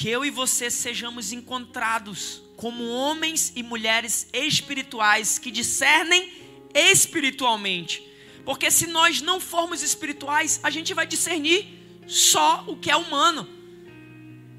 que 0.00 0.08
eu 0.08 0.24
e 0.24 0.30
você 0.30 0.70
sejamos 0.70 1.30
encontrados 1.30 2.40
como 2.56 2.88
homens 2.88 3.52
e 3.54 3.62
mulheres 3.62 4.26
espirituais 4.32 5.38
que 5.38 5.50
discernem 5.50 6.32
espiritualmente. 6.74 8.02
Porque 8.42 8.70
se 8.70 8.86
nós 8.86 9.20
não 9.20 9.38
formos 9.38 9.82
espirituais, 9.82 10.58
a 10.62 10.70
gente 10.70 10.94
vai 10.94 11.06
discernir 11.06 11.66
só 12.06 12.64
o 12.66 12.78
que 12.78 12.90
é 12.90 12.96
humano. 12.96 13.46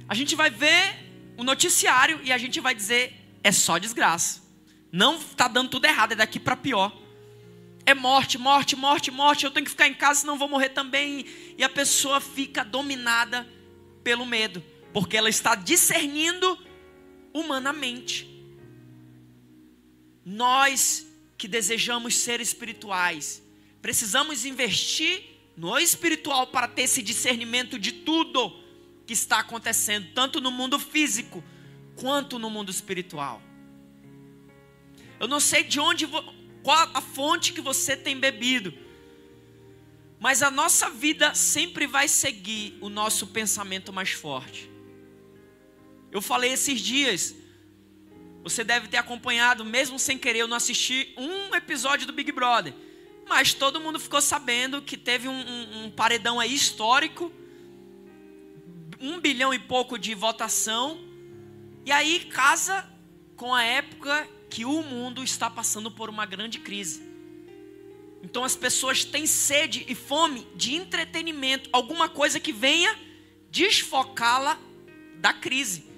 A 0.08 0.14
gente 0.14 0.36
vai 0.36 0.52
ver 0.52 1.34
o 1.36 1.44
noticiário 1.44 2.20
e 2.24 2.32
a 2.32 2.38
gente 2.38 2.60
vai 2.60 2.76
dizer 2.76 3.12
é 3.44 3.52
só 3.52 3.80
desgraça. 3.80 4.44
Não 4.92 5.16
está 5.16 5.48
dando 5.48 5.70
tudo 5.70 5.86
errado, 5.86 6.12
é 6.12 6.16
daqui 6.16 6.40
para 6.40 6.56
pior. 6.56 6.96
É 7.84 7.96
morte, 7.96 8.38
morte, 8.38 8.76
morte, 8.76 9.10
morte. 9.10 9.44
Eu 9.44 9.50
tenho 9.50 9.66
que 9.66 9.72
ficar 9.72 9.88
em 9.88 9.96
casa, 9.96 10.20
senão 10.20 10.38
vou 10.38 10.48
morrer 10.48 10.70
também. 10.70 11.26
E 11.58 11.64
a 11.64 11.70
pessoa 11.70 12.22
fica 12.22 12.64
dominada 12.64 13.50
pelo 14.04 14.24
medo, 14.24 14.64
porque 14.94 15.18
ela 15.18 15.30
está 15.30 15.56
discernindo 15.56 16.58
humanamente. 17.34 18.28
Nós 20.26 21.08
que 21.38 21.48
desejamos 21.48 22.16
ser 22.16 22.40
espirituais, 22.40 23.42
precisamos 23.82 24.46
investir 24.46 25.24
no 25.58 25.78
espiritual 25.80 26.48
para 26.48 26.68
ter 26.68 26.84
esse 26.84 27.02
discernimento 27.02 27.80
de 27.80 27.92
tudo 27.92 28.62
que 29.06 29.14
está 29.14 29.40
acontecendo, 29.40 30.08
tanto 30.14 30.40
no 30.40 30.52
mundo 30.52 30.78
físico 30.80 31.44
quanto 31.96 32.38
no 32.38 32.50
mundo 32.50 32.70
espiritual. 32.70 33.42
Eu 35.20 35.28
não 35.28 35.40
sei 35.40 35.64
de 35.64 35.80
onde, 35.80 36.08
qual 36.64 36.90
a 36.94 37.02
fonte 37.02 37.54
que 37.54 37.62
você 37.62 37.96
tem 37.96 38.20
bebido, 38.20 38.74
mas 40.20 40.44
a 40.44 40.52
nossa 40.52 40.90
vida 40.90 41.34
sempre 41.34 41.88
vai 41.88 42.08
seguir 42.08 42.78
o 42.80 42.90
nosso 42.90 43.28
pensamento 43.28 43.92
mais 43.92 44.12
forte. 44.12 44.70
Eu 46.12 46.22
falei 46.22 46.52
esses 46.52 46.82
dias, 46.82 47.34
você 48.44 48.64
deve 48.64 48.88
ter 48.88 48.98
acompanhado, 48.98 49.64
mesmo 49.64 49.98
sem 49.98 50.18
querer, 50.18 50.40
eu 50.40 50.48
não 50.48 50.58
assisti 50.58 51.14
um 51.18 51.56
episódio 51.56 52.06
do 52.06 52.14
Big 52.14 52.32
Brother. 52.32 52.74
Mas 53.28 53.54
todo 53.54 53.80
mundo 53.80 54.00
ficou 54.00 54.22
sabendo 54.22 54.82
que 54.82 54.98
teve 54.98 55.28
um, 55.28 55.40
um, 55.40 55.86
um 55.86 55.92
paredão 55.92 56.40
aí 56.40 56.54
histórico, 56.54 57.32
um 59.00 59.20
bilhão 59.20 59.54
e 59.54 59.60
pouco 59.60 59.98
de 59.98 60.14
votação, 60.14 61.00
e 61.86 61.92
aí 61.92 62.20
casa 62.26 62.88
com 63.36 63.54
a 63.54 63.64
época 63.64 64.28
que 64.50 64.66
o 64.66 64.84
mundo 64.84 65.24
está 65.24 65.50
passando 65.50 65.90
por 65.90 66.10
uma 66.10 66.26
grande 66.26 66.60
crise. 66.60 67.10
Então 68.22 68.44
as 68.44 68.56
pessoas 68.56 69.06
têm 69.06 69.26
sede 69.26 69.86
e 69.88 69.96
fome 69.96 70.46
de 70.56 70.76
entretenimento, 70.76 71.70
alguma 71.72 72.10
coisa 72.10 72.40
que 72.40 72.52
venha 72.52 73.00
desfocá-la 73.50 74.60
da 75.16 75.34
crise. 75.34 75.91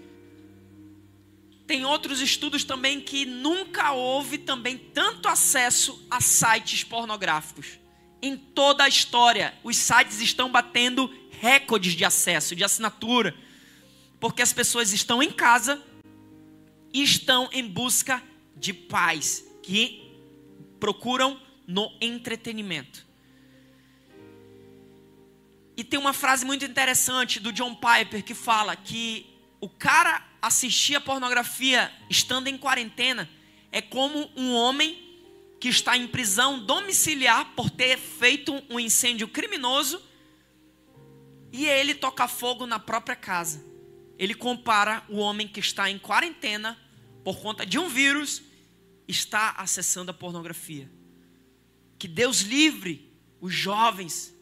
Tem 1.65 1.86
outros 1.86 2.20
estudos 2.20 2.63
também 2.63 3.00
que 3.00 3.25
nunca 3.25 3.93
houve 3.93 4.38
também 4.38 4.77
tanto 4.77 5.27
acesso 5.29 6.05
a 6.10 6.20
sites 6.20 6.84
pornográficos. 6.84 7.79
Em 8.22 8.36
toda 8.36 8.84
a 8.84 8.88
história, 8.88 9.53
os 9.63 9.77
sites 9.77 10.20
estão 10.20 10.51
batendo 10.51 11.13
recordes 11.39 11.93
de 11.93 12.05
acesso, 12.05 12.55
de 12.55 12.63
assinatura, 12.63 13.36
porque 14.20 14.41
as 14.41 14.53
pessoas 14.53 14.93
estão 14.93 15.22
em 15.22 15.32
casa 15.32 15.82
e 16.93 17.01
estão 17.01 17.50
em 17.51 17.67
busca 17.67 18.22
de 18.55 18.74
paz, 18.74 19.43
que 19.62 20.12
procuram 20.79 21.39
no 21.67 21.91
entretenimento. 22.00 23.05
E 25.75 25.84
tem 25.84 26.00
uma 26.00 26.13
frase 26.13 26.46
muito 26.46 26.63
interessante 26.63 27.39
do 27.39 27.51
John 27.51 27.75
Piper 27.75 28.24
que 28.24 28.36
fala 28.36 28.75
que 28.75 29.25
o 29.60 29.67
cara 29.67 30.24
assistir 30.43 30.93
a 30.95 31.01
pornografia 31.01 31.89
estando 32.09 32.50
em 32.50 32.57
quarentena 32.57 33.29
é 33.71 33.81
como 33.81 34.29
um 34.35 34.53
homem 34.53 35.01
que 35.57 35.69
está 35.69 35.95
em 35.95 36.05
prisão 36.05 36.59
domiciliar 36.65 37.55
por 37.55 37.69
ter 37.69 37.97
feito 37.97 38.62
um 38.69 38.77
incêndio 38.77 39.25
criminoso 39.29 40.03
e 41.50 41.65
ele 41.65 41.95
toca 41.95 42.27
fogo 42.27 42.65
na 42.65 42.77
própria 42.77 43.15
casa. 43.15 43.63
Ele 44.19 44.33
compara 44.33 45.01
o 45.07 45.15
homem 45.17 45.47
que 45.47 45.62
está 45.62 45.89
em 45.89 45.97
quarentena 45.97 46.77
por 47.23 47.39
conta 47.39 47.65
de 47.65 47.79
um 47.79 47.88
vírus 47.88 48.43
está 49.07 49.51
acessando 49.51 50.12
a 50.12 50.13
pornografia. 50.13 50.91
Que 51.97 52.07
Deus 52.07 52.41
livre 52.41 53.09
os 53.39 53.53
jovens, 53.53 54.35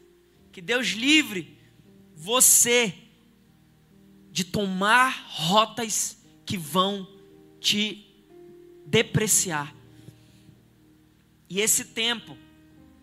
que 0.50 0.60
Deus 0.60 0.88
livre 0.88 1.56
você 2.16 2.92
de 4.32 4.44
tomar 4.44 5.26
rotas 5.28 6.16
que 6.46 6.56
vão 6.56 7.06
te 7.60 8.04
depreciar. 8.86 9.74
E 11.50 11.60
esse 11.60 11.84
tempo, 11.84 12.36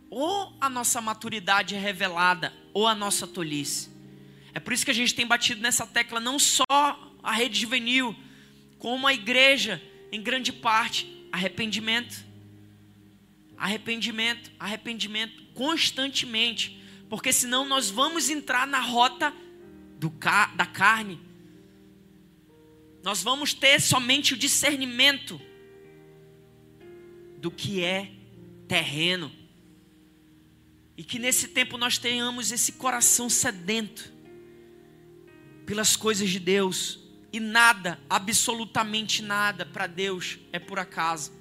ou 0.10 0.52
a 0.60 0.68
nossa 0.68 1.00
maturidade 1.00 1.76
é 1.76 1.80
revelada, 1.80 2.52
ou 2.74 2.88
a 2.88 2.96
nossa 2.96 3.28
tolice. 3.28 3.92
É 4.56 4.60
por 4.60 4.74
isso 4.74 4.84
que 4.84 4.90
a 4.90 4.96
gente 4.96 5.14
tem 5.14 5.26
batido 5.26 5.62
nessa 5.62 5.86
tecla, 5.86 6.20
não 6.20 6.40
só 6.40 6.66
a 7.22 7.32
rede 7.32 7.60
juvenil, 7.60 8.16
como 8.80 9.06
a 9.06 9.14
igreja, 9.14 9.80
em 10.12 10.22
grande 10.22 10.52
parte, 10.52 11.28
arrependimento. 11.32 12.26
Arrependimento, 13.56 14.52
arrependimento 14.60 15.44
constantemente, 15.54 16.82
porque 17.08 17.32
senão 17.32 17.66
nós 17.66 17.92
vamos 17.92 18.30
entrar 18.32 18.66
na 18.66 18.80
rota 18.80 19.32
do, 20.00 20.10
da 20.56 20.66
carne. 20.66 21.20
Nós 23.04 23.22
vamos 23.22 23.54
ter 23.54 23.80
somente 23.82 24.34
o 24.34 24.38
discernimento 24.38 25.40
do 27.38 27.52
que 27.52 27.84
é 27.84 28.12
terreno. 28.68 29.32
E 30.98 31.04
que 31.04 31.20
nesse 31.20 31.50
tempo 31.50 31.78
nós 31.78 31.98
tenhamos 31.98 32.52
esse 32.52 32.74
coração 32.74 33.30
sedento 33.30 34.12
pelas 35.66 35.96
coisas 35.96 36.30
de 36.30 36.40
Deus. 36.40 37.00
E 37.32 37.40
nada, 37.40 38.00
absolutamente 38.10 39.22
nada 39.22 39.66
para 39.66 39.86
Deus 39.86 40.40
é 40.52 40.60
por 40.60 40.80
acaso. 40.80 41.32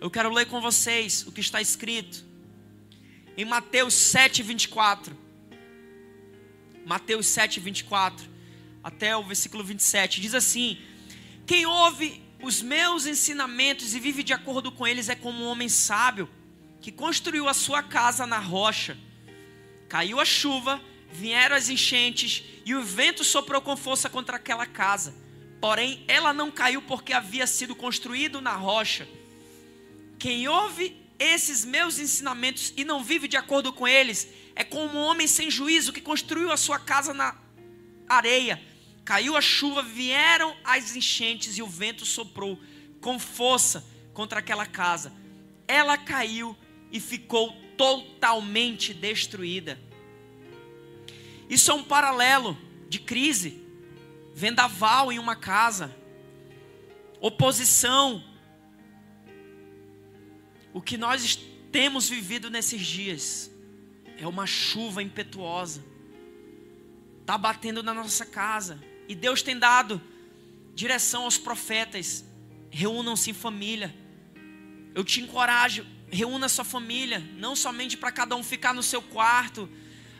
Eu 0.00 0.10
quero 0.10 0.32
ler 0.32 0.46
com 0.46 0.60
vocês 0.60 1.26
o 1.26 1.32
que 1.32 1.40
está 1.40 1.60
escrito 1.60 2.24
em 3.36 3.44
Mateus 3.44 3.94
7, 3.94 4.42
24. 4.42 5.16
Mateus 6.84 7.26
7, 7.26 7.60
24 7.60 8.28
até 8.82 9.16
o 9.16 9.22
versículo 9.22 9.62
27. 9.62 10.20
Diz 10.20 10.34
assim: 10.34 10.78
Quem 11.46 11.66
ouve 11.66 12.22
os 12.42 12.62
meus 12.62 13.06
ensinamentos 13.06 13.94
e 13.94 14.00
vive 14.00 14.22
de 14.22 14.32
acordo 14.32 14.72
com 14.72 14.86
eles 14.86 15.08
é 15.08 15.14
como 15.14 15.44
um 15.44 15.46
homem 15.46 15.68
sábio 15.68 16.28
que 16.80 16.90
construiu 16.90 17.48
a 17.48 17.54
sua 17.54 17.82
casa 17.82 18.26
na 18.26 18.38
rocha. 18.38 18.96
Caiu 19.88 20.18
a 20.18 20.24
chuva, 20.24 20.80
vieram 21.12 21.56
as 21.56 21.68
enchentes 21.68 22.42
e 22.64 22.74
o 22.74 22.82
vento 22.82 23.22
soprou 23.24 23.60
com 23.60 23.76
força 23.76 24.08
contra 24.08 24.36
aquela 24.36 24.64
casa. 24.64 25.14
Porém, 25.60 26.02
ela 26.08 26.32
não 26.32 26.50
caiu 26.50 26.80
porque 26.80 27.12
havia 27.12 27.46
sido 27.46 27.74
construído 27.74 28.40
na 28.40 28.54
rocha. 28.54 29.06
Quem 30.18 30.48
ouve 30.48 30.96
esses 31.18 31.66
meus 31.66 31.98
ensinamentos 31.98 32.72
e 32.76 32.84
não 32.84 33.04
vive 33.04 33.28
de 33.28 33.36
acordo 33.36 33.72
com 33.72 33.86
eles 33.86 34.26
é 34.54 34.64
como 34.64 34.98
um 34.98 35.02
homem 35.02 35.26
sem 35.26 35.50
juízo 35.50 35.92
que 35.92 36.00
construiu 36.00 36.50
a 36.52 36.56
sua 36.56 36.78
casa 36.78 37.14
na 37.14 37.36
areia. 38.08 38.60
Caiu 39.04 39.36
a 39.36 39.40
chuva, 39.40 39.82
vieram 39.82 40.56
as 40.64 40.94
enchentes 40.94 41.56
e 41.56 41.62
o 41.62 41.66
vento 41.66 42.04
soprou 42.04 42.58
com 43.00 43.18
força 43.18 43.84
contra 44.12 44.40
aquela 44.40 44.66
casa. 44.66 45.12
Ela 45.66 45.96
caiu 45.96 46.56
e 46.92 47.00
ficou 47.00 47.52
totalmente 47.76 48.92
destruída. 48.92 49.80
Isso 51.48 51.70
é 51.70 51.74
um 51.74 51.82
paralelo 51.82 52.56
de 52.88 52.98
crise, 52.98 53.64
vendaval 54.34 55.10
em 55.10 55.18
uma 55.18 55.34
casa, 55.34 55.96
oposição. 57.20 58.22
O 60.72 60.80
que 60.80 60.96
nós 60.96 61.38
temos 61.72 62.08
vivido 62.08 62.50
nesses 62.50 62.86
dias 62.86 63.50
é 64.20 64.26
uma 64.26 64.46
chuva 64.46 65.02
impetuosa, 65.02 65.82
está 67.22 67.38
batendo 67.38 67.82
na 67.82 67.94
nossa 67.94 68.26
casa, 68.26 68.78
e 69.08 69.14
Deus 69.14 69.42
tem 69.42 69.58
dado 69.58 70.00
direção 70.74 71.24
aos 71.24 71.38
profetas: 71.38 72.24
reúnam-se 72.70 73.30
em 73.30 73.34
família. 73.34 73.94
Eu 74.94 75.02
te 75.04 75.20
encorajo, 75.20 75.86
reúna 76.10 76.48
sua 76.48 76.64
família, 76.64 77.20
não 77.36 77.56
somente 77.56 77.96
para 77.96 78.12
cada 78.12 78.36
um 78.36 78.42
ficar 78.42 78.74
no 78.74 78.82
seu 78.82 79.00
quarto, 79.00 79.68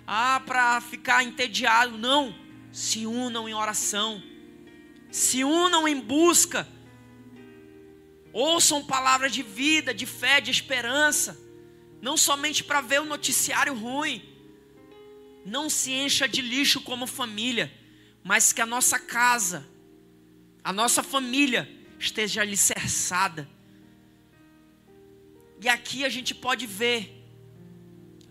ah, 0.06 0.40
para 0.46 0.80
ficar 0.80 1.22
entediado. 1.22 1.98
Não. 1.98 2.34
Se 2.72 3.04
unam 3.04 3.48
em 3.48 3.54
oração. 3.54 4.22
Se 5.10 5.44
unam 5.44 5.86
em 5.86 6.00
busca. 6.00 6.66
Ouçam 8.32 8.84
palavras 8.84 9.32
de 9.32 9.42
vida, 9.42 9.92
de 9.92 10.06
fé, 10.06 10.40
de 10.40 10.50
esperança. 10.50 11.49
Não 12.00 12.16
somente 12.16 12.64
para 12.64 12.80
ver 12.80 13.00
o 13.00 13.04
noticiário 13.04 13.74
ruim. 13.74 14.22
Não 15.44 15.68
se 15.70 15.92
encha 15.92 16.28
de 16.28 16.42
lixo 16.42 16.80
como 16.80 17.06
família, 17.06 17.72
mas 18.22 18.52
que 18.52 18.60
a 18.60 18.66
nossa 18.66 18.98
casa, 18.98 19.66
a 20.62 20.72
nossa 20.72 21.02
família 21.02 21.68
esteja 21.98 22.42
alicerçada. 22.42 23.48
E 25.62 25.68
aqui 25.68 26.04
a 26.04 26.08
gente 26.08 26.34
pode 26.34 26.66
ver 26.66 27.20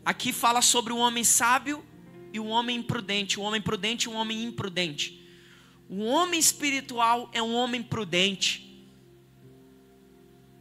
Aqui 0.09 0.33
fala 0.33 0.61
sobre 0.61 0.91
o 0.93 0.97
homem 0.97 1.23
sábio 1.23 1.85
e 2.33 2.39
o 2.39 2.47
homem 2.47 2.77
imprudente, 2.77 3.39
o 3.39 3.43
homem 3.43 3.61
prudente 3.61 4.07
e 4.07 4.09
o 4.09 4.13
homem 4.13 4.43
imprudente. 4.43 5.23
O 5.87 6.03
homem 6.03 6.39
espiritual 6.39 7.29
é 7.33 7.41
um 7.43 7.53
homem 7.53 7.83
prudente. 7.83 8.68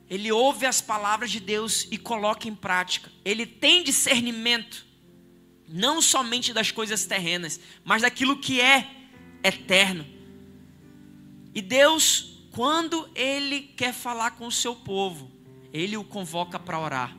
Ele 0.08 0.32
ouve 0.32 0.64
as 0.64 0.80
palavras 0.80 1.30
de 1.30 1.38
Deus 1.38 1.86
e 1.90 1.98
coloca 1.98 2.48
em 2.48 2.54
prática. 2.54 3.10
Ele 3.24 3.44
tem 3.44 3.84
discernimento, 3.84 4.86
não 5.68 6.00
somente 6.00 6.52
das 6.52 6.70
coisas 6.70 7.04
terrenas, 7.04 7.60
mas 7.84 8.02
daquilo 8.02 8.38
que 8.38 8.60
é 8.60 8.90
eterno. 9.44 10.06
E 11.54 11.60
Deus, 11.60 12.46
quando 12.52 13.08
Ele 13.14 13.60
quer 13.60 13.92
falar 13.92 14.32
com 14.32 14.46
o 14.46 14.52
seu 14.52 14.74
povo, 14.74 15.30
Ele 15.72 15.96
o 15.96 16.04
convoca 16.04 16.58
para 16.58 16.80
orar. 16.80 17.16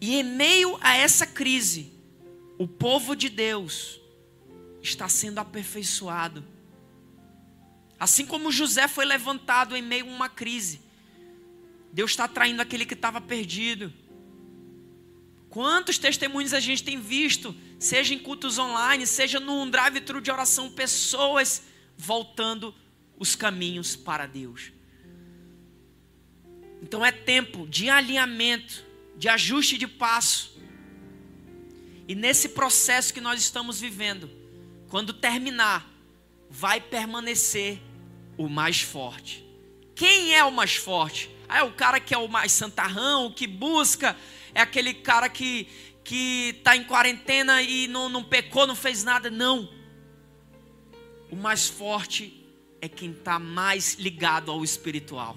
E 0.00 0.16
em 0.16 0.24
meio 0.24 0.76
a 0.80 0.96
essa 0.96 1.26
crise, 1.26 1.92
o 2.58 2.66
povo 2.66 3.14
de 3.14 3.28
Deus 3.28 4.00
está 4.82 5.08
sendo 5.08 5.38
aperfeiçoado 5.38 6.44
Assim 7.98 8.26
como 8.26 8.52
José 8.52 8.86
foi 8.88 9.04
levantado 9.04 9.76
em 9.76 9.82
meio 9.82 10.06
a 10.06 10.08
uma 10.08 10.28
crise, 10.28 10.80
Deus 11.92 12.10
está 12.10 12.28
traindo 12.28 12.60
aquele 12.60 12.84
que 12.84 12.94
estava 12.94 13.20
perdido. 13.20 13.92
Quantos 15.48 15.96
testemunhos 15.96 16.52
a 16.52 16.60
gente 16.60 16.84
tem 16.84 17.00
visto, 17.00 17.56
seja 17.78 18.12
em 18.12 18.18
cultos 18.18 18.58
online, 18.58 19.06
seja 19.06 19.40
num 19.40 19.70
drive-thru 19.70 20.20
de 20.20 20.30
oração, 20.30 20.70
pessoas 20.70 21.62
voltando 21.96 22.74
os 23.18 23.34
caminhos 23.34 23.96
para 23.96 24.26
Deus. 24.26 24.72
Então 26.82 27.04
é 27.04 27.10
tempo 27.10 27.66
de 27.66 27.88
alinhamento, 27.88 28.84
de 29.16 29.28
ajuste 29.28 29.78
de 29.78 29.86
passo. 29.86 30.60
E 32.06 32.14
nesse 32.14 32.50
processo 32.50 33.14
que 33.14 33.20
nós 33.20 33.40
estamos 33.40 33.80
vivendo, 33.80 34.30
quando 34.88 35.14
terminar, 35.14 35.90
vai 36.50 36.80
permanecer 36.80 37.80
o 38.36 38.48
mais 38.48 38.80
forte. 38.80 39.44
Quem 39.94 40.34
é 40.34 40.44
o 40.44 40.52
mais 40.52 40.76
forte? 40.76 41.30
Ah, 41.48 41.58
é 41.58 41.62
o 41.62 41.72
cara 41.72 42.00
que 42.00 42.14
é 42.14 42.18
o 42.18 42.28
mais 42.28 42.52
santarrão, 42.52 43.26
o 43.26 43.32
que 43.32 43.46
busca, 43.46 44.16
é 44.54 44.60
aquele 44.60 44.92
cara 44.94 45.28
que 45.28 45.68
que 46.06 46.54
está 46.58 46.76
em 46.76 46.84
quarentena 46.84 47.60
e 47.60 47.88
não, 47.88 48.08
não 48.08 48.22
pecou, 48.22 48.64
não 48.64 48.76
fez 48.76 49.02
nada. 49.02 49.28
Não. 49.28 49.68
O 51.28 51.34
mais 51.34 51.66
forte 51.66 52.46
é 52.80 52.88
quem 52.88 53.10
está 53.10 53.40
mais 53.40 53.94
ligado 53.94 54.52
ao 54.52 54.62
espiritual. 54.62 55.36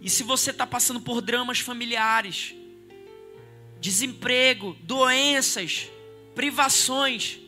E 0.00 0.10
se 0.10 0.24
você 0.24 0.50
está 0.50 0.66
passando 0.66 1.00
por 1.00 1.22
dramas 1.22 1.60
familiares, 1.60 2.54
desemprego, 3.80 4.76
doenças, 4.80 5.88
privações, 6.34 7.38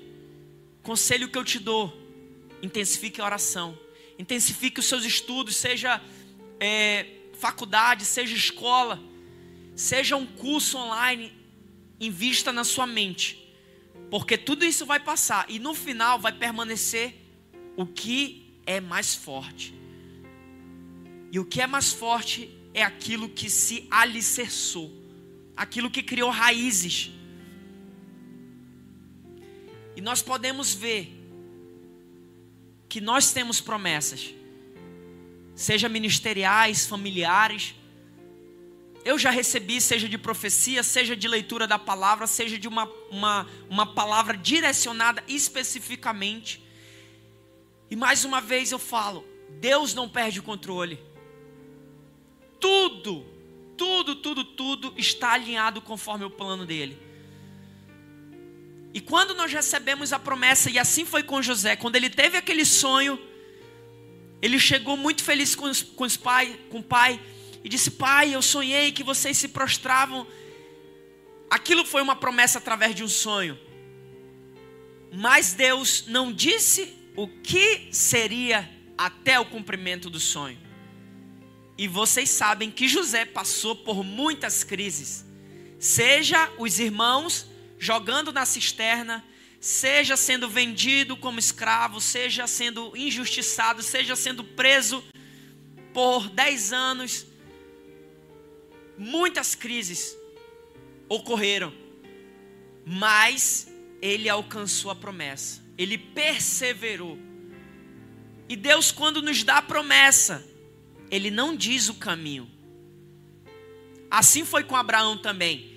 conselho 0.85 1.29
que 1.29 1.37
eu 1.37 1.44
te 1.44 1.59
dou: 1.59 1.92
intensifique 2.66 3.20
a 3.20 3.24
oração, 3.24 3.79
intensifique 4.18 4.81
os 4.81 4.87
seus 4.87 5.05
estudos, 5.05 5.57
seja 5.57 6.02
é, 6.61 7.07
faculdade, 7.38 8.05
seja 8.05 8.35
escola, 8.35 9.00
seja 9.74 10.16
um 10.16 10.26
curso 10.26 10.76
online, 10.76 11.33
invista 12.00 12.52
na 12.52 12.64
sua 12.64 12.87
mente, 12.87 13.55
porque 14.11 14.37
tudo 14.37 14.64
isso 14.64 14.85
vai 14.85 15.00
passar 15.00 15.46
e 15.48 15.59
no 15.59 15.74
final 15.74 16.18
vai 16.18 16.33
permanecer 16.33 17.14
o 17.76 17.87
que 17.87 18.61
é 18.66 18.81
mais 18.81 19.14
forte. 19.14 19.74
E 21.31 21.38
o 21.38 21.44
que 21.44 21.61
é 21.61 21.66
mais 21.66 21.92
forte 21.92 22.50
é 22.74 22.83
aquilo 22.83 23.29
que 23.29 23.48
se 23.48 23.87
alicerçou, 23.90 24.92
aquilo 25.57 25.90
que 25.90 26.02
criou 26.02 26.31
raízes. 26.31 27.11
E 29.94 30.00
nós 30.00 30.22
podemos 30.22 30.74
ver 30.74 31.15
que 32.88 33.01
nós 33.01 33.33
temos 33.33 33.61
promessas, 33.61 34.35
seja 35.55 35.88
ministeriais, 35.88 36.87
familiares. 36.87 37.75
Eu 39.05 39.18
já 39.18 39.31
recebi, 39.31 39.81
seja 39.81 40.09
de 40.09 40.18
profecia, 40.18 40.83
seja 40.83 41.16
de 41.16 41.29
leitura 41.29 41.66
da 41.66 41.79
palavra, 41.79 42.27
seja 42.27 42.59
de 42.59 42.66
uma, 42.66 42.90
uma, 43.11 43.46
uma 43.68 43.87
palavra 43.87 44.37
direcionada 44.37 45.22
especificamente. 45.29 46.62
E 47.90 47.96
mais 47.96 48.25
uma 48.25 48.40
vez 48.40 48.72
eu 48.72 48.79
falo: 48.79 49.25
Deus 49.61 49.94
não 49.94 50.09
perde 50.09 50.40
o 50.40 50.42
controle. 50.42 50.99
Tudo, 52.59 53.25
tudo, 53.77 54.16
tudo, 54.16 54.44
tudo 54.44 54.94
está 54.96 55.33
alinhado 55.33 55.81
conforme 55.81 56.25
o 56.25 56.31
plano 56.31 56.66
dele. 56.66 57.06
E 58.94 59.01
quando 59.01 59.35
nós 59.35 59.53
recebemos 59.53 60.12
a 60.12 60.18
promessa, 60.18 60.70
e 60.70 60.79
assim 60.79 61.05
foi 61.05 61.22
com 61.22 61.42
José, 61.42 61.77
quando 61.77 61.96
ele 61.96 62.09
teve 62.09 62.37
aquele 62.37 62.64
sonho, 62.64 63.18
ele 64.40 64.59
chegou 64.59 64.96
muito 64.96 65.22
feliz 65.22 65.55
com, 65.55 65.66
os, 65.66 65.83
com, 65.83 66.05
os 66.05 66.16
pai, 66.16 66.59
com 66.70 66.79
o 66.79 66.83
pai 66.83 67.20
e 67.64 67.68
disse: 67.68 67.90
Pai, 67.90 68.35
eu 68.35 68.42
sonhei 68.42 68.92
que 68.92 69.03
vocês 69.03 69.37
se 69.37 69.49
prostravam. 69.49 70.27
Aquilo 71.51 71.85
foi 71.85 72.03
uma 72.03 72.16
promessa 72.16 72.59
através 72.59 72.94
de 72.94 73.03
um 73.03 73.09
sonho. 73.09 73.59
Mas 75.12 75.53
Deus 75.53 76.05
não 76.07 76.33
disse 76.33 76.94
o 77.16 77.27
que 77.27 77.88
seria 77.90 78.68
até 78.99 79.38
o 79.40 79.46
cumprimento 79.46 80.11
do 80.11 80.20
sonho. 80.20 80.59
E 81.79 81.87
vocês 81.87 82.31
sabem 82.31 82.70
que 82.70 82.88
José 82.88 83.25
passou 83.25 83.77
por 83.77 84.03
muitas 84.03 84.64
crises. 84.64 85.25
Seja 85.79 86.51
os 86.59 86.79
irmãos 86.79 87.46
jogando 87.79 88.33
na 88.33 88.47
cisterna, 88.47 89.25
seja 89.61 90.17
sendo 90.17 90.49
vendido 90.49 91.17
como 91.17 91.39
escravo, 91.39 92.01
seja 92.01 92.47
sendo 92.47 92.97
injustiçado, 92.97 93.83
seja 93.83 94.17
sendo 94.17 94.45
preso 94.45 95.03
por 95.93 96.29
dez 96.29 96.73
anos. 96.73 97.27
Muitas 98.97 99.55
crises 99.55 100.17
ocorreram, 101.09 101.73
mas 102.85 103.69
ele 104.01 104.29
alcançou 104.29 104.91
a 104.91 104.95
promessa, 104.95 105.62
ele 105.77 105.99
perseverou. 105.99 107.19
E 108.49 108.57
Deus, 108.57 108.93
quando 108.93 109.21
nos 109.21 109.43
dá 109.43 109.59
a 109.59 109.62
promessa, 109.62 110.47
ele 111.11 111.31
não 111.31 111.57
diz 111.57 111.89
o 111.89 111.95
caminho. 111.95 112.51
Assim 114.09 114.45
foi 114.45 114.62
com 114.62 114.77
Abraão 114.77 115.19
também 115.19 115.76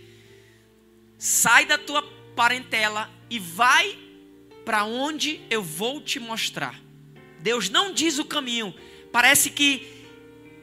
sai 1.20 1.66
da 1.66 1.78
tua 1.78 2.02
parentela 2.36 3.10
e 3.30 3.38
vai 3.38 4.00
para 4.66 4.86
onde 4.86 5.42
eu 5.50 5.62
vou 5.62 6.02
te 6.02 6.20
mostrar. 6.20 6.80
Deus 7.42 7.70
não 7.70 7.94
diz 7.94 8.18
o 8.18 8.26
caminho, 8.26 8.74
parece 9.12 9.52
que 9.52 10.00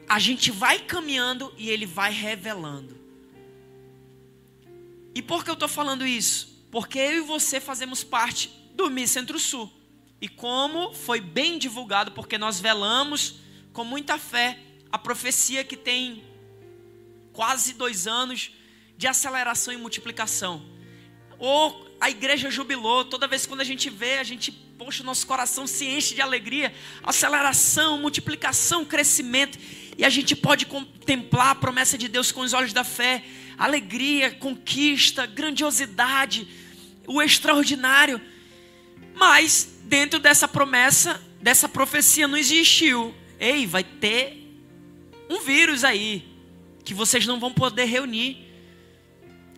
a 0.09 0.19
gente 0.19 0.49
vai 0.51 0.79
caminhando 0.79 1.53
e 1.57 1.69
ele 1.69 1.85
vai 1.85 2.11
revelando. 2.11 2.97
E 5.13 5.21
por 5.21 5.43
que 5.43 5.49
eu 5.49 5.53
estou 5.53 5.69
falando 5.69 6.05
isso? 6.05 6.65
Porque 6.71 6.97
eu 6.97 7.17
e 7.17 7.21
você 7.21 7.59
fazemos 7.59 8.03
parte 8.03 8.49
do 8.73 8.89
Mi 8.89 9.07
Centro-Sul. 9.07 9.71
E 10.19 10.27
como 10.27 10.93
foi 10.93 11.19
bem 11.19 11.57
divulgado, 11.57 12.11
porque 12.11 12.37
nós 12.37 12.59
velamos 12.59 13.35
com 13.73 13.83
muita 13.83 14.17
fé 14.17 14.59
a 14.91 14.97
profecia 14.97 15.63
que 15.63 15.75
tem 15.75 16.23
quase 17.33 17.73
dois 17.73 18.07
anos 18.07 18.51
de 18.97 19.07
aceleração 19.07 19.73
e 19.73 19.77
multiplicação. 19.77 20.61
Ou 21.37 21.87
a 21.99 22.09
igreja 22.09 22.49
jubilou, 22.49 23.05
toda 23.05 23.27
vez 23.27 23.45
quando 23.45 23.61
a 23.61 23.63
gente 23.63 23.89
vê, 23.89 24.17
a 24.17 24.23
gente, 24.23 24.51
poxa, 24.51 25.03
nosso 25.03 25.25
coração 25.25 25.67
se 25.67 25.85
enche 25.85 26.15
de 26.15 26.21
alegria, 26.21 26.73
aceleração, 27.03 27.99
multiplicação, 27.99 28.83
crescimento, 28.83 29.57
e 29.97 30.05
a 30.05 30.09
gente 30.09 30.35
pode 30.35 30.65
contemplar 30.65 31.49
a 31.49 31.55
promessa 31.55 31.97
de 31.97 32.07
Deus 32.07 32.31
com 32.31 32.41
os 32.41 32.53
olhos 32.53 32.73
da 32.73 32.83
fé, 32.83 33.23
alegria, 33.57 34.31
conquista, 34.31 35.25
grandiosidade, 35.25 36.47
o 37.07 37.21
extraordinário. 37.21 38.21
Mas 39.15 39.79
dentro 39.83 40.19
dessa 40.19 40.47
promessa, 40.47 41.19
dessa 41.41 41.67
profecia 41.67 42.27
não 42.27 42.37
existiu. 42.37 43.13
Ei, 43.39 43.65
vai 43.65 43.83
ter 43.83 44.43
um 45.29 45.41
vírus 45.41 45.83
aí 45.83 46.23
que 46.83 46.93
vocês 46.93 47.25
não 47.25 47.39
vão 47.39 47.51
poder 47.51 47.85
reunir. 47.85 48.46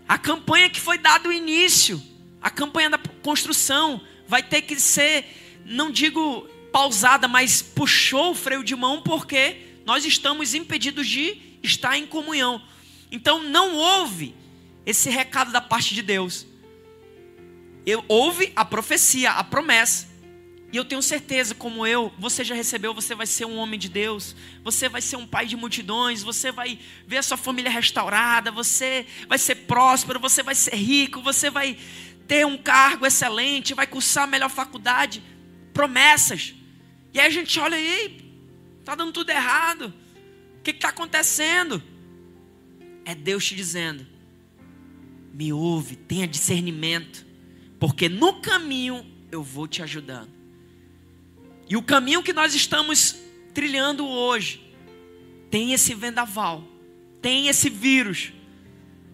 A 0.09 0.17
campanha 0.17 0.71
que 0.71 0.81
foi 0.81 0.97
dado 0.97 1.29
o 1.29 1.31
início, 1.31 2.01
a 2.41 2.49
campanha 2.49 2.89
da 2.89 2.97
construção, 2.97 4.01
vai 4.27 4.41
ter 4.41 4.63
que 4.63 4.79
ser, 4.79 5.23
não 5.63 5.91
digo 5.91 6.49
pausada, 6.71 7.27
mas 7.27 7.61
puxou 7.61 8.31
o 8.31 8.35
freio 8.35 8.63
de 8.63 8.75
mão 8.75 9.03
porque 9.03 9.57
nós 9.85 10.03
estamos 10.03 10.55
impedidos 10.55 11.07
de 11.07 11.37
estar 11.61 11.95
em 11.95 12.07
comunhão. 12.07 12.59
Então 13.11 13.43
não 13.43 13.75
houve 13.75 14.35
esse 14.83 15.11
recado 15.11 15.51
da 15.51 15.61
parte 15.61 15.93
de 15.93 16.01
Deus. 16.01 16.47
Eu, 17.85 18.03
houve 18.07 18.51
a 18.55 18.65
profecia, 18.65 19.33
a 19.33 19.43
promessa. 19.43 20.08
E 20.71 20.77
eu 20.77 20.85
tenho 20.85 21.01
certeza, 21.01 21.55
como 21.55 21.85
eu, 21.85 22.13
você 22.19 22.43
já 22.43 22.53
recebeu, 22.53 22.93
você 22.93 23.15
vai 23.15 23.25
ser 23.25 23.45
um 23.45 23.57
homem 23.57 23.79
de 23.79 23.89
Deus, 23.89 24.35
você 24.63 24.87
vai 24.87 25.01
ser 25.01 25.15
um 25.15 25.25
pai 25.25 25.47
de 25.47 25.55
multidões, 25.55 26.21
você 26.21 26.51
vai 26.51 26.77
ver 27.07 27.17
a 27.17 27.23
sua 27.23 27.37
família 27.37 27.71
restaurada, 27.71 28.51
você 28.51 29.05
vai 29.27 29.39
ser 29.39 29.55
próspero, 29.55 30.19
você 30.19 30.43
vai 30.43 30.53
ser 30.53 30.75
rico, 30.75 31.21
você 31.21 31.49
vai 31.49 31.75
ter 32.27 32.45
um 32.45 32.55
cargo 32.55 33.07
excelente, 33.07 33.73
vai 33.73 33.87
cursar 33.87 34.25
a 34.25 34.27
melhor 34.27 34.49
faculdade. 34.49 35.23
Promessas. 35.73 36.53
E 37.11 37.19
aí 37.19 37.25
a 37.25 37.31
gente 37.31 37.59
olha 37.59 37.75
aí, 37.75 38.31
está 38.79 38.93
dando 38.93 39.11
tudo 39.11 39.31
errado. 39.31 39.91
O 40.59 40.61
que 40.61 40.69
está 40.69 40.89
acontecendo? 40.89 41.81
É 43.05 43.15
Deus 43.15 43.43
te 43.43 43.55
dizendo: 43.55 44.05
me 45.33 45.51
ouve, 45.51 45.95
tenha 45.95 46.27
discernimento, 46.27 47.25
porque 47.79 48.07
no 48.07 48.39
caminho 48.39 49.03
eu 49.31 49.41
vou 49.41 49.67
te 49.67 49.81
ajudando. 49.81 50.38
E 51.69 51.77
o 51.77 51.83
caminho 51.83 52.23
que 52.23 52.33
nós 52.33 52.55
estamos 52.55 53.15
trilhando 53.53 54.07
hoje 54.07 54.59
tem 55.51 55.71
esse 55.71 55.93
vendaval, 55.93 56.67
tem 57.21 57.47
esse 57.47 57.69
vírus. 57.69 58.33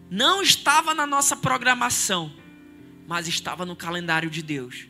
Não 0.10 0.42
estava 0.42 0.94
na 0.94 1.06
nossa 1.06 1.36
programação, 1.36 2.32
mas 3.06 3.28
estava 3.28 3.66
no 3.66 3.76
calendário 3.76 4.30
de 4.30 4.42
Deus. 4.42 4.88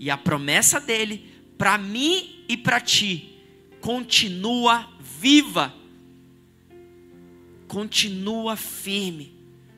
E 0.00 0.10
a 0.10 0.16
promessa 0.16 0.80
dele 0.80 1.30
para 1.56 1.78
mim 1.78 2.44
e 2.48 2.56
para 2.56 2.80
ti 2.80 3.38
continua 3.80 4.90
viva. 4.98 5.72
Continua 7.68 8.56
firme, 8.56 9.32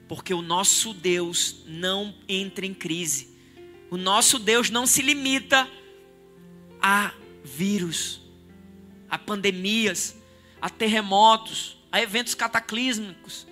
porque 0.08 0.32
o 0.32 0.40
nosso 0.40 0.94
Deus 0.94 1.62
não 1.66 2.14
entra 2.26 2.64
em 2.64 2.72
crise. 2.72 3.36
O 3.90 3.98
nosso 3.98 4.38
Deus 4.38 4.70
não 4.70 4.86
se 4.86 5.02
limita 5.02 5.60
a 5.60 5.81
vírus, 7.44 8.20
a 9.08 9.18
pandemias, 9.18 10.16
a 10.60 10.70
terremotos, 10.70 11.76
a 11.90 12.00
eventos 12.00 12.34
cataclísmicos, 12.34 13.46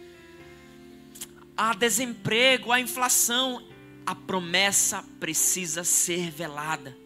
a 1.57 1.75
desemprego, 1.75 2.73
a 2.73 2.81
inflação. 2.81 3.67
A 4.07 4.15
promessa 4.15 5.05
precisa 5.21 5.85
ser 5.85 6.31
velada. 6.31 6.97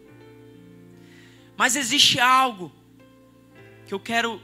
Mas 1.57 1.77
existe 1.77 2.19
algo 2.19 2.73
que 3.87 3.93
eu 3.93 4.01
quero 4.01 4.41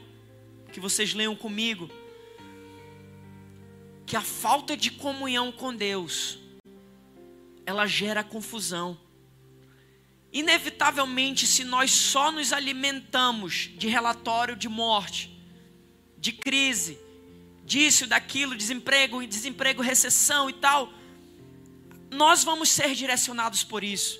que 0.71 0.79
vocês 0.79 1.13
leiam 1.13 1.35
comigo, 1.35 1.89
que 4.05 4.15
a 4.15 4.21
falta 4.21 4.75
de 4.77 4.91
comunhão 4.91 5.51
com 5.51 5.73
Deus, 5.73 6.39
ela 7.65 7.87
gera 7.87 8.23
confusão. 8.23 8.97
Inevitavelmente, 10.31 11.45
se 11.45 11.63
nós 11.63 11.91
só 11.91 12.31
nos 12.31 12.53
alimentamos 12.53 13.69
de 13.75 13.87
relatório 13.87 14.55
de 14.55 14.69
morte, 14.69 15.29
de 16.17 16.31
crise, 16.31 16.97
disso, 17.65 18.07
daquilo, 18.07 18.55
desemprego, 18.55 19.25
desemprego, 19.27 19.81
recessão 19.81 20.49
e 20.49 20.53
tal, 20.53 20.91
nós 22.09 22.43
vamos 22.43 22.69
ser 22.69 22.93
direcionados 22.93 23.63
por 23.63 23.83
isso. 23.83 24.19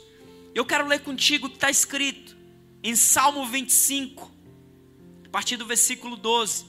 Eu 0.54 0.66
quero 0.66 0.88
ler 0.88 1.00
contigo 1.00 1.48
o 1.48 1.50
que 1.50 1.56
está 1.56 1.70
escrito 1.70 2.36
em 2.84 2.96
Salmo 2.96 3.46
25, 3.46 4.32
a 5.26 5.30
partir 5.30 5.56
do 5.56 5.66
versículo 5.66 6.18
12. 6.18 6.66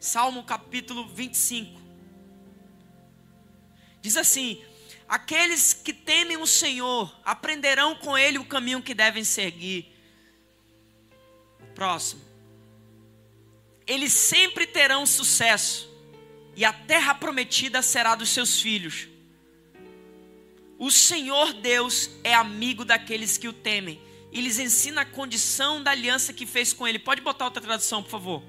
Salmo 0.00 0.42
capítulo 0.42 1.06
25. 1.08 1.80
Diz 4.02 4.16
assim: 4.16 4.62
Aqueles 5.08 5.72
que 5.72 5.92
temem 5.92 6.36
o 6.36 6.46
Senhor 6.46 7.14
aprenderão 7.24 7.94
com 7.94 8.16
ele 8.16 8.38
o 8.38 8.44
caminho 8.44 8.82
que 8.82 8.94
devem 8.94 9.24
seguir. 9.24 9.92
Próximo. 11.74 12.22
Eles 13.86 14.12
sempre 14.12 14.66
terão 14.66 15.04
sucesso, 15.04 15.90
e 16.56 16.64
a 16.64 16.72
terra 16.72 17.14
prometida 17.14 17.82
será 17.82 18.14
dos 18.14 18.30
seus 18.30 18.60
filhos. 18.60 19.08
O 20.78 20.90
Senhor 20.90 21.52
Deus 21.52 22.10
é 22.22 22.34
amigo 22.34 22.84
daqueles 22.84 23.36
que 23.36 23.48
o 23.48 23.52
temem 23.52 24.00
e 24.32 24.40
lhes 24.40 24.58
ensina 24.58 25.02
a 25.02 25.04
condição 25.04 25.82
da 25.82 25.92
aliança 25.92 26.32
que 26.32 26.44
fez 26.44 26.72
com 26.72 26.88
ele. 26.88 26.98
Pode 26.98 27.20
botar 27.20 27.44
outra 27.44 27.62
tradução, 27.62 28.02
por 28.02 28.10
favor. 28.10 28.42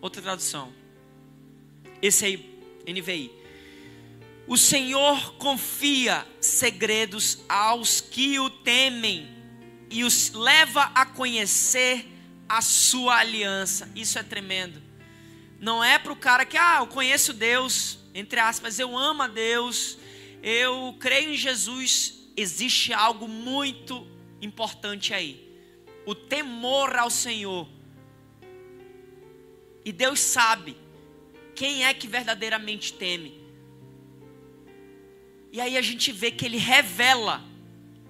Outra 0.00 0.22
tradução. 0.22 0.72
Esse 2.00 2.26
aí, 2.26 2.60
NVI. 2.86 3.43
O 4.46 4.58
Senhor 4.58 5.34
confia 5.36 6.26
segredos 6.38 7.38
aos 7.48 8.00
que 8.00 8.38
o 8.38 8.50
temem 8.50 9.26
e 9.90 10.04
os 10.04 10.32
leva 10.32 10.82
a 10.94 11.06
conhecer 11.06 12.06
a 12.46 12.60
sua 12.60 13.16
aliança. 13.16 13.90
Isso 13.94 14.18
é 14.18 14.22
tremendo. 14.22 14.82
Não 15.58 15.82
é 15.82 15.98
para 15.98 16.12
o 16.12 16.16
cara 16.16 16.44
que, 16.44 16.58
ah, 16.58 16.78
eu 16.80 16.86
conheço 16.86 17.32
Deus, 17.32 17.98
entre 18.14 18.38
aspas, 18.38 18.78
eu 18.78 18.96
amo 18.96 19.22
a 19.22 19.28
Deus, 19.28 19.98
eu 20.42 20.94
creio 21.00 21.30
em 21.30 21.36
Jesus. 21.36 22.14
Existe 22.36 22.92
algo 22.92 23.26
muito 23.26 24.06
importante 24.42 25.14
aí: 25.14 25.48
o 26.04 26.14
temor 26.14 26.96
ao 26.96 27.08
Senhor. 27.08 27.66
E 29.84 29.92
Deus 29.92 30.20
sabe 30.20 30.76
quem 31.54 31.84
é 31.84 31.94
que 31.94 32.06
verdadeiramente 32.06 32.92
teme. 32.92 33.43
E 35.54 35.60
aí 35.60 35.78
a 35.78 35.82
gente 35.82 36.10
vê 36.10 36.32
que 36.32 36.44
ele 36.44 36.56
revela 36.56 37.40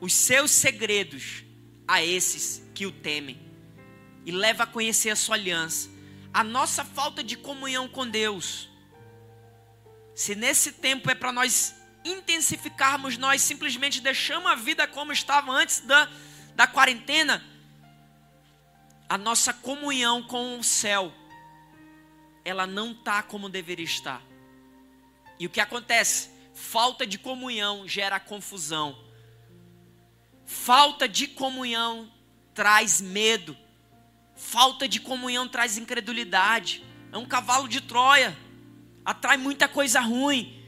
os 0.00 0.14
seus 0.14 0.50
segredos 0.50 1.44
a 1.86 2.02
esses 2.02 2.66
que 2.74 2.86
o 2.86 2.90
temem 2.90 3.38
e 4.24 4.32
leva 4.32 4.62
a 4.62 4.66
conhecer 4.66 5.10
a 5.10 5.16
sua 5.16 5.34
aliança. 5.36 5.90
A 6.32 6.42
nossa 6.42 6.82
falta 6.86 7.22
de 7.22 7.36
comunhão 7.36 7.86
com 7.86 8.08
Deus, 8.08 8.70
se 10.14 10.34
nesse 10.34 10.72
tempo 10.72 11.10
é 11.10 11.14
para 11.14 11.32
nós 11.32 11.74
intensificarmos, 12.02 13.18
nós 13.18 13.42
simplesmente 13.42 14.00
deixamos 14.00 14.50
a 14.50 14.54
vida 14.54 14.86
como 14.86 15.12
estava 15.12 15.52
antes 15.52 15.80
da, 15.80 16.10
da 16.56 16.66
quarentena, 16.66 17.44
a 19.06 19.18
nossa 19.18 19.52
comunhão 19.52 20.22
com 20.22 20.58
o 20.58 20.64
céu, 20.64 21.12
ela 22.42 22.66
não 22.66 22.92
está 22.92 23.22
como 23.22 23.50
deveria 23.50 23.84
estar. 23.84 24.22
E 25.38 25.44
o 25.44 25.50
que 25.50 25.60
acontece? 25.60 26.32
Falta 26.64 27.06
de 27.06 27.18
comunhão 27.18 27.86
gera 27.86 28.18
confusão. 28.18 28.98
Falta 30.46 31.06
de 31.06 31.28
comunhão 31.28 32.10
traz 32.54 33.02
medo. 33.02 33.56
Falta 34.34 34.88
de 34.88 34.98
comunhão 34.98 35.46
traz 35.46 35.76
incredulidade. 35.76 36.82
É 37.12 37.18
um 37.18 37.26
cavalo 37.26 37.68
de 37.68 37.82
Troia. 37.82 38.36
Atrai 39.04 39.36
muita 39.36 39.68
coisa 39.68 40.00
ruim. 40.00 40.58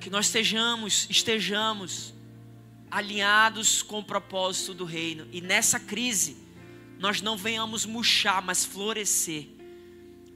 Que 0.00 0.08
nós 0.08 0.26
estejamos, 0.26 1.08
estejamos 1.10 2.14
alinhados 2.90 3.82
com 3.82 3.98
o 3.98 4.04
propósito 4.04 4.72
do 4.72 4.84
reino. 4.84 5.28
E 5.32 5.40
nessa 5.40 5.80
crise, 5.80 6.36
nós 6.98 7.20
não 7.20 7.36
venhamos 7.36 7.84
murchar, 7.84 8.40
mas 8.40 8.64
florescer. 8.64 9.48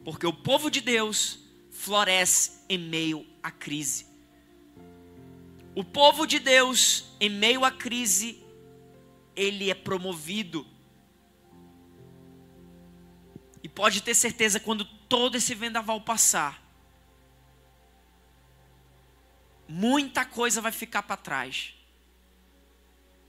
Porque 0.04 0.26
o 0.26 0.32
povo 0.32 0.68
de 0.68 0.80
Deus 0.80 1.45
floresce 1.76 2.62
em 2.68 2.78
meio 2.78 3.26
à 3.42 3.50
crise. 3.50 4.06
O 5.74 5.84
povo 5.84 6.26
de 6.26 6.38
Deus, 6.38 7.04
em 7.20 7.28
meio 7.28 7.64
à 7.64 7.70
crise, 7.70 8.42
ele 9.36 9.70
é 9.70 9.74
promovido. 9.74 10.66
E 13.62 13.68
pode 13.68 14.02
ter 14.02 14.14
certeza, 14.14 14.58
quando 14.58 14.84
todo 14.84 15.36
esse 15.36 15.54
vendaval 15.54 16.00
passar, 16.00 16.62
muita 19.68 20.24
coisa 20.24 20.60
vai 20.62 20.72
ficar 20.72 21.02
para 21.02 21.16
trás. 21.16 21.74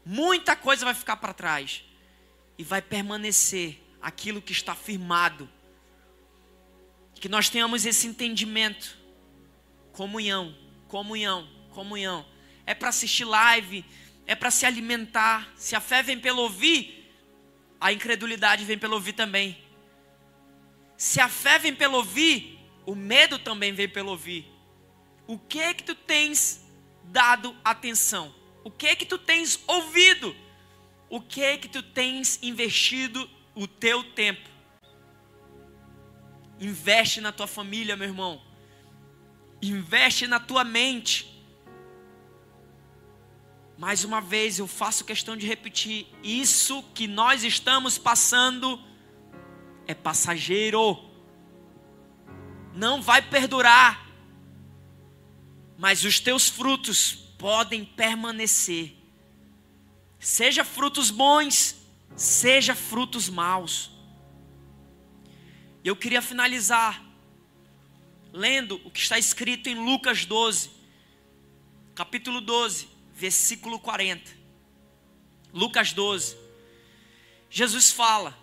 Muita 0.06 0.56
coisa 0.56 0.86
vai 0.86 0.94
ficar 0.94 1.18
para 1.18 1.34
trás. 1.34 1.84
E 2.58 2.64
vai 2.64 2.82
permanecer 2.82 3.84
aquilo 4.02 4.42
que 4.42 4.54
está 4.54 4.74
firmado 4.74 5.50
que 7.20 7.30
nós 7.30 7.50
tenhamos 7.50 7.86
esse 7.86 8.08
entendimento. 8.08 8.98
Comunhão, 9.92 10.56
comunhão, 10.88 11.48
comunhão. 11.72 12.26
É 12.66 12.74
para 12.74 12.90
assistir 12.90 13.26
live, 13.26 13.84
é 14.26 14.36
para 14.36 14.52
se 14.52 14.66
alimentar. 14.66 15.52
Se 15.56 15.76
a 15.76 15.80
fé 15.80 16.04
vem 16.04 16.20
pelo 16.20 16.42
ouvir, 16.42 17.12
a 17.80 17.92
incredulidade 17.92 18.66
vem 18.66 18.78
pelo 18.78 18.96
ouvir 18.96 19.14
também. 19.14 19.58
Se 20.98 21.20
a 21.20 21.30
fé 21.30 21.60
vem 21.60 21.74
pelo 21.74 21.98
ouvir, 21.98 22.60
o 22.86 22.96
medo 22.96 23.38
também 23.38 23.74
vem 23.74 23.88
pelo 23.88 24.12
ouvir. 24.12 24.46
O 25.28 25.38
que 25.38 25.60
é 25.60 25.74
que 25.74 25.84
tu 25.84 25.94
tens 25.94 26.66
dado 27.04 27.56
atenção? 27.64 28.34
O 28.64 28.72
que 28.72 28.88
é 28.88 28.96
que 28.96 29.06
tu 29.06 29.18
tens 29.18 29.60
ouvido? 29.68 30.36
O 31.10 31.22
que 31.22 31.42
é 31.42 31.58
que 31.58 31.68
tu 31.68 31.82
tens 31.82 32.40
investido 32.42 33.30
o 33.56 33.68
teu 33.68 34.04
tempo? 34.04 34.57
Investe 36.60 37.22
na 37.22 37.32
tua 37.32 37.48
família, 37.48 37.96
meu 37.96 38.08
irmão. 38.08 38.42
Investe 39.62 40.28
na 40.28 40.40
tua 40.40 40.64
mente. 40.64 41.36
Mais 43.78 44.04
uma 44.04 44.20
vez, 44.20 44.58
eu 44.58 44.68
faço 44.68 45.06
questão 45.06 45.38
de 45.38 45.46
repetir: 45.46 46.08
isso 46.24 46.84
que 46.96 47.08
nós 47.08 47.44
estamos 47.44 47.98
passando 47.98 48.82
é 49.86 49.94
passageiro, 49.94 50.98
não 52.74 53.02
vai 53.02 53.22
perdurar. 53.22 54.06
mas 55.78 56.04
os 56.04 56.20
teus 56.20 56.50
frutos 56.50 57.14
podem 57.38 57.86
permanecer. 57.86 58.96
Seja 60.20 60.64
frutos 60.66 61.12
bons, 61.12 61.76
seja 62.16 62.74
frutos 62.74 63.30
maus. 63.30 63.92
Eu 65.88 65.96
queria 65.96 66.22
finalizar 66.22 67.02
lendo 68.34 68.76
o 68.84 68.92
que 68.92 69.00
está 69.00 69.18
escrito 69.18 69.70
em 69.70 69.76
Lucas 69.76 70.26
12, 70.26 70.70
capítulo 71.96 72.42
12, 72.42 72.90
versículo 73.16 73.80
40. 73.80 74.30
Lucas 75.54 75.94
12. 75.94 76.38
Jesus 77.50 77.90
fala 77.90 78.38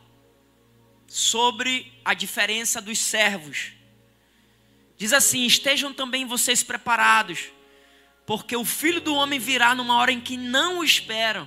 sobre 1.07 1.93
a 2.03 2.15
diferença 2.15 2.81
dos 2.81 2.99
servos. 2.99 3.73
Diz 4.97 5.13
assim: 5.13 5.45
Estejam 5.45 5.93
também 5.93 6.25
vocês 6.25 6.63
preparados, 6.63 7.51
porque 8.25 8.57
o 8.57 8.65
filho 8.65 9.03
do 9.03 9.15
homem 9.15 9.39
virá 9.39 9.75
numa 9.75 9.97
hora 9.97 10.11
em 10.11 10.21
que 10.23 10.39
não 10.39 10.79
o 10.79 10.85
esperam. 10.85 11.47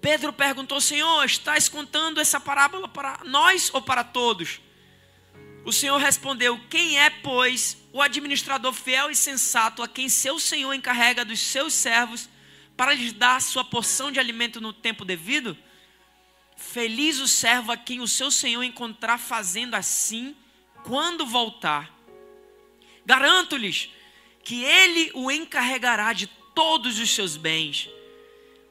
Pedro 0.00 0.32
perguntou: 0.32 0.80
Senhor, 0.80 1.24
estás 1.24 1.68
contando 1.68 2.20
essa 2.20 2.40
parábola 2.40 2.88
para 2.88 3.20
nós 3.24 3.70
ou 3.72 3.82
para 3.82 4.04
todos? 4.04 4.60
O 5.64 5.72
Senhor 5.72 5.98
respondeu: 5.98 6.58
Quem 6.70 6.98
é, 6.98 7.10
pois, 7.10 7.76
o 7.92 8.00
administrador 8.00 8.72
fiel 8.72 9.10
e 9.10 9.16
sensato 9.16 9.82
a 9.82 9.88
quem 9.88 10.08
seu 10.08 10.38
senhor 10.38 10.72
encarrega 10.72 11.24
dos 11.24 11.40
seus 11.40 11.74
servos 11.74 12.28
para 12.76 12.94
lhes 12.94 13.12
dar 13.12 13.40
sua 13.42 13.64
porção 13.64 14.10
de 14.10 14.20
alimento 14.20 14.60
no 14.60 14.72
tempo 14.72 15.04
devido? 15.04 15.56
Feliz 16.56 17.18
o 17.18 17.28
servo 17.28 17.72
a 17.72 17.76
quem 17.76 18.00
o 18.00 18.08
seu 18.08 18.30
senhor 18.30 18.62
encontrar 18.62 19.18
fazendo 19.18 19.74
assim 19.74 20.34
quando 20.84 21.26
voltar. 21.26 21.92
Garanto-lhes 23.04 23.90
que 24.42 24.64
ele 24.64 25.10
o 25.14 25.30
encarregará 25.30 26.12
de 26.12 26.26
todos 26.54 26.98
os 26.98 27.10
seus 27.10 27.36
bens. 27.36 27.88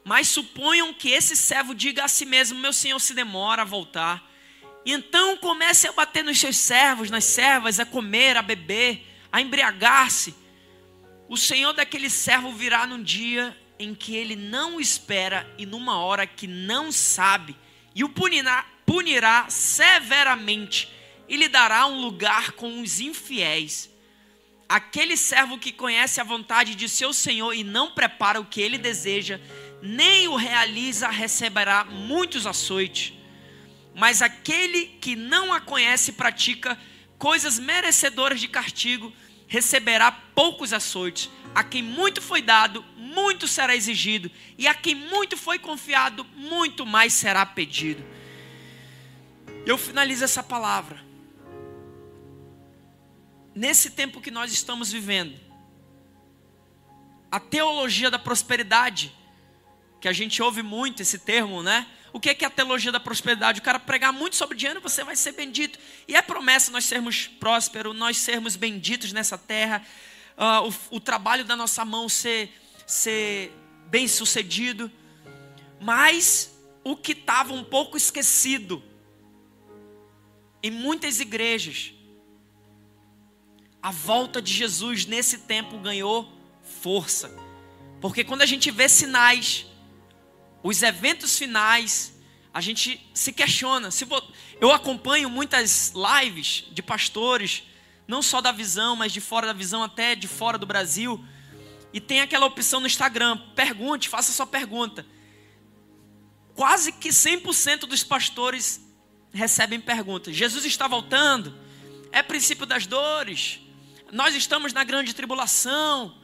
Mas 0.08 0.28
suponham 0.28 0.94
que 0.94 1.10
esse 1.10 1.36
servo 1.36 1.74
diga 1.74 2.02
a 2.02 2.08
si 2.08 2.24
mesmo: 2.24 2.58
Meu 2.58 2.72
senhor 2.72 2.98
se 2.98 3.12
demora 3.12 3.60
a 3.60 3.64
voltar. 3.66 4.26
E 4.82 4.90
então 4.90 5.36
comece 5.36 5.86
a 5.86 5.92
bater 5.92 6.24
nos 6.24 6.40
seus 6.40 6.56
servos, 6.56 7.10
nas 7.10 7.24
servas, 7.24 7.78
a 7.78 7.84
comer, 7.84 8.34
a 8.34 8.40
beber, 8.40 9.06
a 9.30 9.38
embriagar-se. 9.42 10.34
O 11.28 11.36
senhor 11.36 11.74
daquele 11.74 12.08
servo 12.08 12.50
virá 12.52 12.86
num 12.86 13.02
dia 13.02 13.54
em 13.78 13.94
que 13.94 14.16
ele 14.16 14.34
não 14.34 14.80
espera 14.80 15.46
e 15.58 15.66
numa 15.66 15.98
hora 15.98 16.26
que 16.26 16.46
não 16.46 16.90
sabe, 16.90 17.54
e 17.94 18.02
o 18.02 18.08
punirá, 18.08 18.64
punirá 18.86 19.50
severamente 19.50 20.88
e 21.28 21.36
lhe 21.36 21.48
dará 21.48 21.86
um 21.86 22.00
lugar 22.00 22.52
com 22.52 22.80
os 22.80 22.98
infiéis. 22.98 23.90
Aquele 24.66 25.18
servo 25.18 25.58
que 25.58 25.70
conhece 25.70 26.18
a 26.18 26.24
vontade 26.24 26.74
de 26.74 26.88
seu 26.88 27.12
senhor 27.12 27.52
e 27.52 27.62
não 27.62 27.90
prepara 27.90 28.40
o 28.40 28.44
que 28.46 28.60
ele 28.60 28.78
deseja, 28.78 29.38
nem 29.82 30.28
o 30.28 30.36
realiza, 30.36 31.08
receberá 31.08 31.84
muitos 31.84 32.46
açoites. 32.46 33.14
Mas 33.94 34.22
aquele 34.22 34.86
que 35.00 35.16
não 35.16 35.52
a 35.52 35.60
conhece 35.60 36.10
e 36.10 36.14
pratica 36.14 36.78
coisas 37.18 37.58
merecedoras 37.58 38.40
de 38.40 38.48
castigo, 38.48 39.12
receberá 39.46 40.12
poucos 40.12 40.72
açoites. 40.72 41.30
A 41.54 41.64
quem 41.64 41.82
muito 41.82 42.22
foi 42.22 42.40
dado, 42.40 42.84
muito 42.96 43.48
será 43.48 43.74
exigido, 43.74 44.30
e 44.56 44.68
a 44.68 44.74
quem 44.74 44.94
muito 44.94 45.36
foi 45.36 45.58
confiado, 45.58 46.24
muito 46.36 46.86
mais 46.86 47.12
será 47.12 47.44
pedido. 47.44 48.04
Eu 49.66 49.76
finalizo 49.76 50.24
essa 50.24 50.42
palavra. 50.42 51.04
Nesse 53.54 53.90
tempo 53.90 54.20
que 54.20 54.30
nós 54.30 54.52
estamos 54.52 54.92
vivendo, 54.92 55.38
a 57.30 57.40
teologia 57.40 58.10
da 58.10 58.18
prosperidade 58.18 59.12
que 60.00 60.08
a 60.08 60.12
gente 60.12 60.42
ouve 60.42 60.62
muito 60.62 61.02
esse 61.02 61.18
termo, 61.18 61.62
né? 61.62 61.86
O 62.12 62.18
que 62.20 62.30
é, 62.30 62.34
que 62.34 62.44
é 62.44 62.48
a 62.48 62.50
teologia 62.50 62.90
da 62.90 63.00
prosperidade? 63.00 63.60
O 63.60 63.62
cara 63.62 63.78
pregar 63.78 64.12
muito 64.12 64.36
sobre 64.36 64.56
dinheiro, 64.56 64.80
você 64.80 65.04
vai 65.04 65.14
ser 65.14 65.32
bendito. 65.32 65.78
E 66.06 66.16
é 66.16 66.22
promessa 66.22 66.70
nós 66.70 66.84
sermos 66.84 67.26
prósperos, 67.26 67.94
nós 67.94 68.16
sermos 68.16 68.56
benditos 68.56 69.12
nessa 69.12 69.36
terra, 69.36 69.84
uh, 70.36 70.68
o, 70.90 70.96
o, 70.96 71.00
trabalho 71.00 71.44
da 71.44 71.54
nossa 71.54 71.84
mão 71.84 72.08
ser, 72.08 72.50
ser 72.86 73.52
bem 73.88 74.08
sucedido. 74.08 74.90
Mas 75.80 76.50
o 76.82 76.96
que 76.96 77.12
estava 77.12 77.52
um 77.52 77.62
pouco 77.62 77.96
esquecido 77.96 78.82
em 80.62 80.70
muitas 80.70 81.20
igrejas, 81.20 81.92
a 83.82 83.90
volta 83.90 84.40
de 84.40 84.52
Jesus 84.52 85.06
nesse 85.06 85.38
tempo 85.38 85.78
ganhou 85.78 86.32
força. 86.80 87.30
Porque 88.00 88.24
quando 88.24 88.42
a 88.42 88.46
gente 88.46 88.70
vê 88.70 88.88
sinais 88.88 89.66
os 90.68 90.82
eventos 90.82 91.38
finais, 91.38 92.14
a 92.52 92.60
gente 92.60 93.00
se 93.14 93.32
questiona. 93.32 93.90
Se 93.90 94.06
eu 94.60 94.70
acompanho 94.70 95.30
muitas 95.30 95.94
lives 95.94 96.64
de 96.70 96.82
pastores, 96.82 97.62
não 98.06 98.20
só 98.20 98.42
da 98.42 98.52
visão, 98.52 98.94
mas 98.94 99.10
de 99.10 99.18
fora 99.18 99.46
da 99.46 99.54
visão, 99.54 99.82
até 99.82 100.14
de 100.14 100.28
fora 100.28 100.58
do 100.58 100.66
Brasil. 100.66 101.24
E 101.90 102.02
tem 102.02 102.20
aquela 102.20 102.44
opção 102.44 102.80
no 102.80 102.86
Instagram: 102.86 103.38
pergunte, 103.56 104.10
faça 104.10 104.30
sua 104.30 104.46
pergunta. 104.46 105.06
Quase 106.54 106.92
que 106.92 107.08
100% 107.08 107.86
dos 107.86 108.04
pastores 108.04 108.78
recebem 109.32 109.80
perguntas. 109.80 110.36
Jesus 110.36 110.66
está 110.66 110.86
voltando? 110.86 111.56
É 112.12 112.22
princípio 112.22 112.66
das 112.66 112.86
dores? 112.86 113.58
Nós 114.12 114.34
estamos 114.34 114.74
na 114.74 114.84
grande 114.84 115.14
tribulação? 115.14 116.14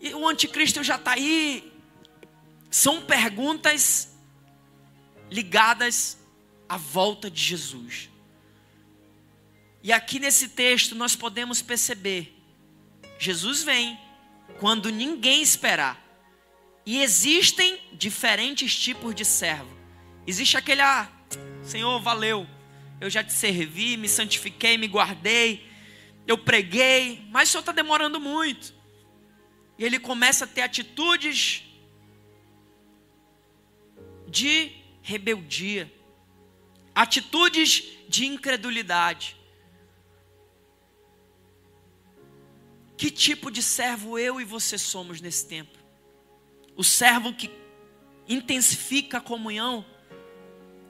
E 0.00 0.14
o 0.14 0.26
anticristo 0.26 0.82
já 0.82 0.96
está 0.96 1.12
aí? 1.12 1.67
São 2.70 3.02
perguntas 3.02 4.16
ligadas 5.30 6.18
à 6.68 6.76
volta 6.76 7.30
de 7.30 7.42
Jesus. 7.42 8.10
E 9.82 9.92
aqui 9.92 10.18
nesse 10.18 10.48
texto 10.50 10.94
nós 10.94 11.16
podemos 11.16 11.62
perceber: 11.62 12.36
Jesus 13.18 13.62
vem 13.62 13.98
quando 14.58 14.90
ninguém 14.90 15.40
esperar. 15.40 16.04
E 16.84 17.02
existem 17.02 17.78
diferentes 17.92 18.74
tipos 18.74 19.14
de 19.14 19.24
servo. 19.24 19.76
Existe 20.26 20.56
aquele, 20.56 20.80
ah, 20.80 21.10
Senhor, 21.62 22.00
valeu, 22.00 22.46
eu 23.00 23.10
já 23.10 23.22
te 23.22 23.32
servi, 23.32 23.96
me 23.96 24.08
santifiquei, 24.08 24.78
me 24.78 24.86
guardei, 24.86 25.66
eu 26.26 26.36
preguei, 26.38 27.26
mas 27.30 27.48
o 27.48 27.52
Senhor 27.52 27.60
está 27.60 27.72
demorando 27.72 28.18
muito. 28.18 28.74
E 29.78 29.84
ele 29.84 29.98
começa 29.98 30.44
a 30.44 30.48
ter 30.48 30.62
atitudes 30.62 31.67
de 34.28 34.72
rebeldia, 35.02 35.92
atitudes 36.94 37.84
de 38.08 38.26
incredulidade. 38.26 39.36
Que 42.96 43.10
tipo 43.10 43.50
de 43.50 43.62
servo 43.62 44.18
eu 44.18 44.40
e 44.40 44.44
você 44.44 44.76
somos 44.76 45.20
nesse 45.20 45.46
tempo? 45.46 45.78
O 46.76 46.84
servo 46.84 47.32
que 47.32 47.50
intensifica 48.28 49.18
a 49.18 49.20
comunhão. 49.20 49.84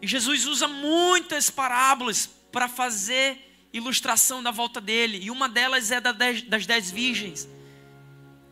E 0.00 0.06
Jesus 0.06 0.46
usa 0.46 0.66
muitas 0.66 1.50
parábolas 1.50 2.26
para 2.50 2.68
fazer 2.68 3.68
ilustração 3.72 4.42
da 4.42 4.50
volta 4.50 4.80
dele. 4.80 5.18
E 5.22 5.30
uma 5.30 5.48
delas 5.48 5.90
é 5.90 6.00
das 6.00 6.66
dez 6.66 6.90
virgens. 6.90 7.48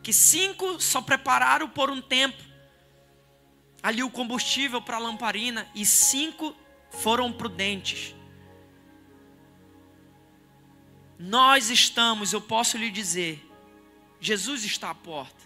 Que 0.03 0.12
cinco 0.12 0.81
só 0.81 1.01
prepararam 1.01 1.68
por 1.68 1.90
um 1.90 2.01
tempo 2.01 2.45
ali 3.87 4.03
o 4.03 4.11
combustível 4.11 4.83
para 4.83 4.96
a 4.96 4.99
lamparina 4.99 5.64
e 5.72 5.87
cinco 5.87 6.57
foram 6.90 7.33
prudentes. 7.33 8.16
Nós 11.16 11.70
estamos, 11.70 12.33
eu 12.33 12.40
posso 12.40 12.77
lhe 12.77 12.90
dizer, 12.90 13.49
Jesus 14.20 14.64
está 14.64 14.91
à 14.91 14.95
porta. 14.95 15.41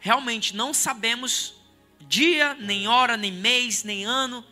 Realmente 0.00 0.56
não 0.56 0.72
sabemos 0.72 1.56
dia, 2.00 2.54
nem 2.54 2.88
hora, 2.88 3.18
nem 3.18 3.30
mês, 3.30 3.84
nem 3.84 4.06
ano, 4.06 4.42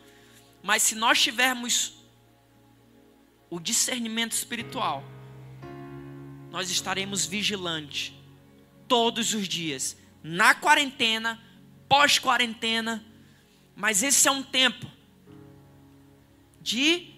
mas 0.62 0.82
se 0.82 0.94
nós 0.94 1.22
tivermos 1.22 1.94
o 3.48 3.58
discernimento 3.58 4.32
espiritual, 4.32 5.02
nós 6.50 6.70
estaremos 6.70 7.24
vigilantes 7.24 8.12
todos 8.86 9.32
os 9.32 9.48
dias, 9.48 9.96
na 10.22 10.54
quarentena, 10.54 11.42
pós-quarentena, 11.88 13.02
mas 13.74 14.02
esse 14.02 14.28
é 14.28 14.30
um 14.30 14.42
tempo 14.42 14.86
de 16.60 17.12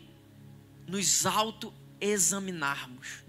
nos 0.87 1.27
autoexaminarmos. 1.27 3.25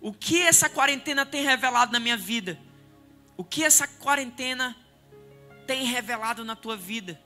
O 0.00 0.12
que 0.12 0.40
essa 0.40 0.68
quarentena 0.68 1.26
tem 1.26 1.44
revelado 1.44 1.92
na 1.92 2.00
minha 2.00 2.16
vida? 2.16 2.58
O 3.36 3.44
que 3.44 3.62
essa 3.62 3.86
quarentena 3.86 4.74
tem 5.66 5.84
revelado 5.84 6.44
na 6.44 6.56
tua 6.56 6.76
vida? 6.76 7.20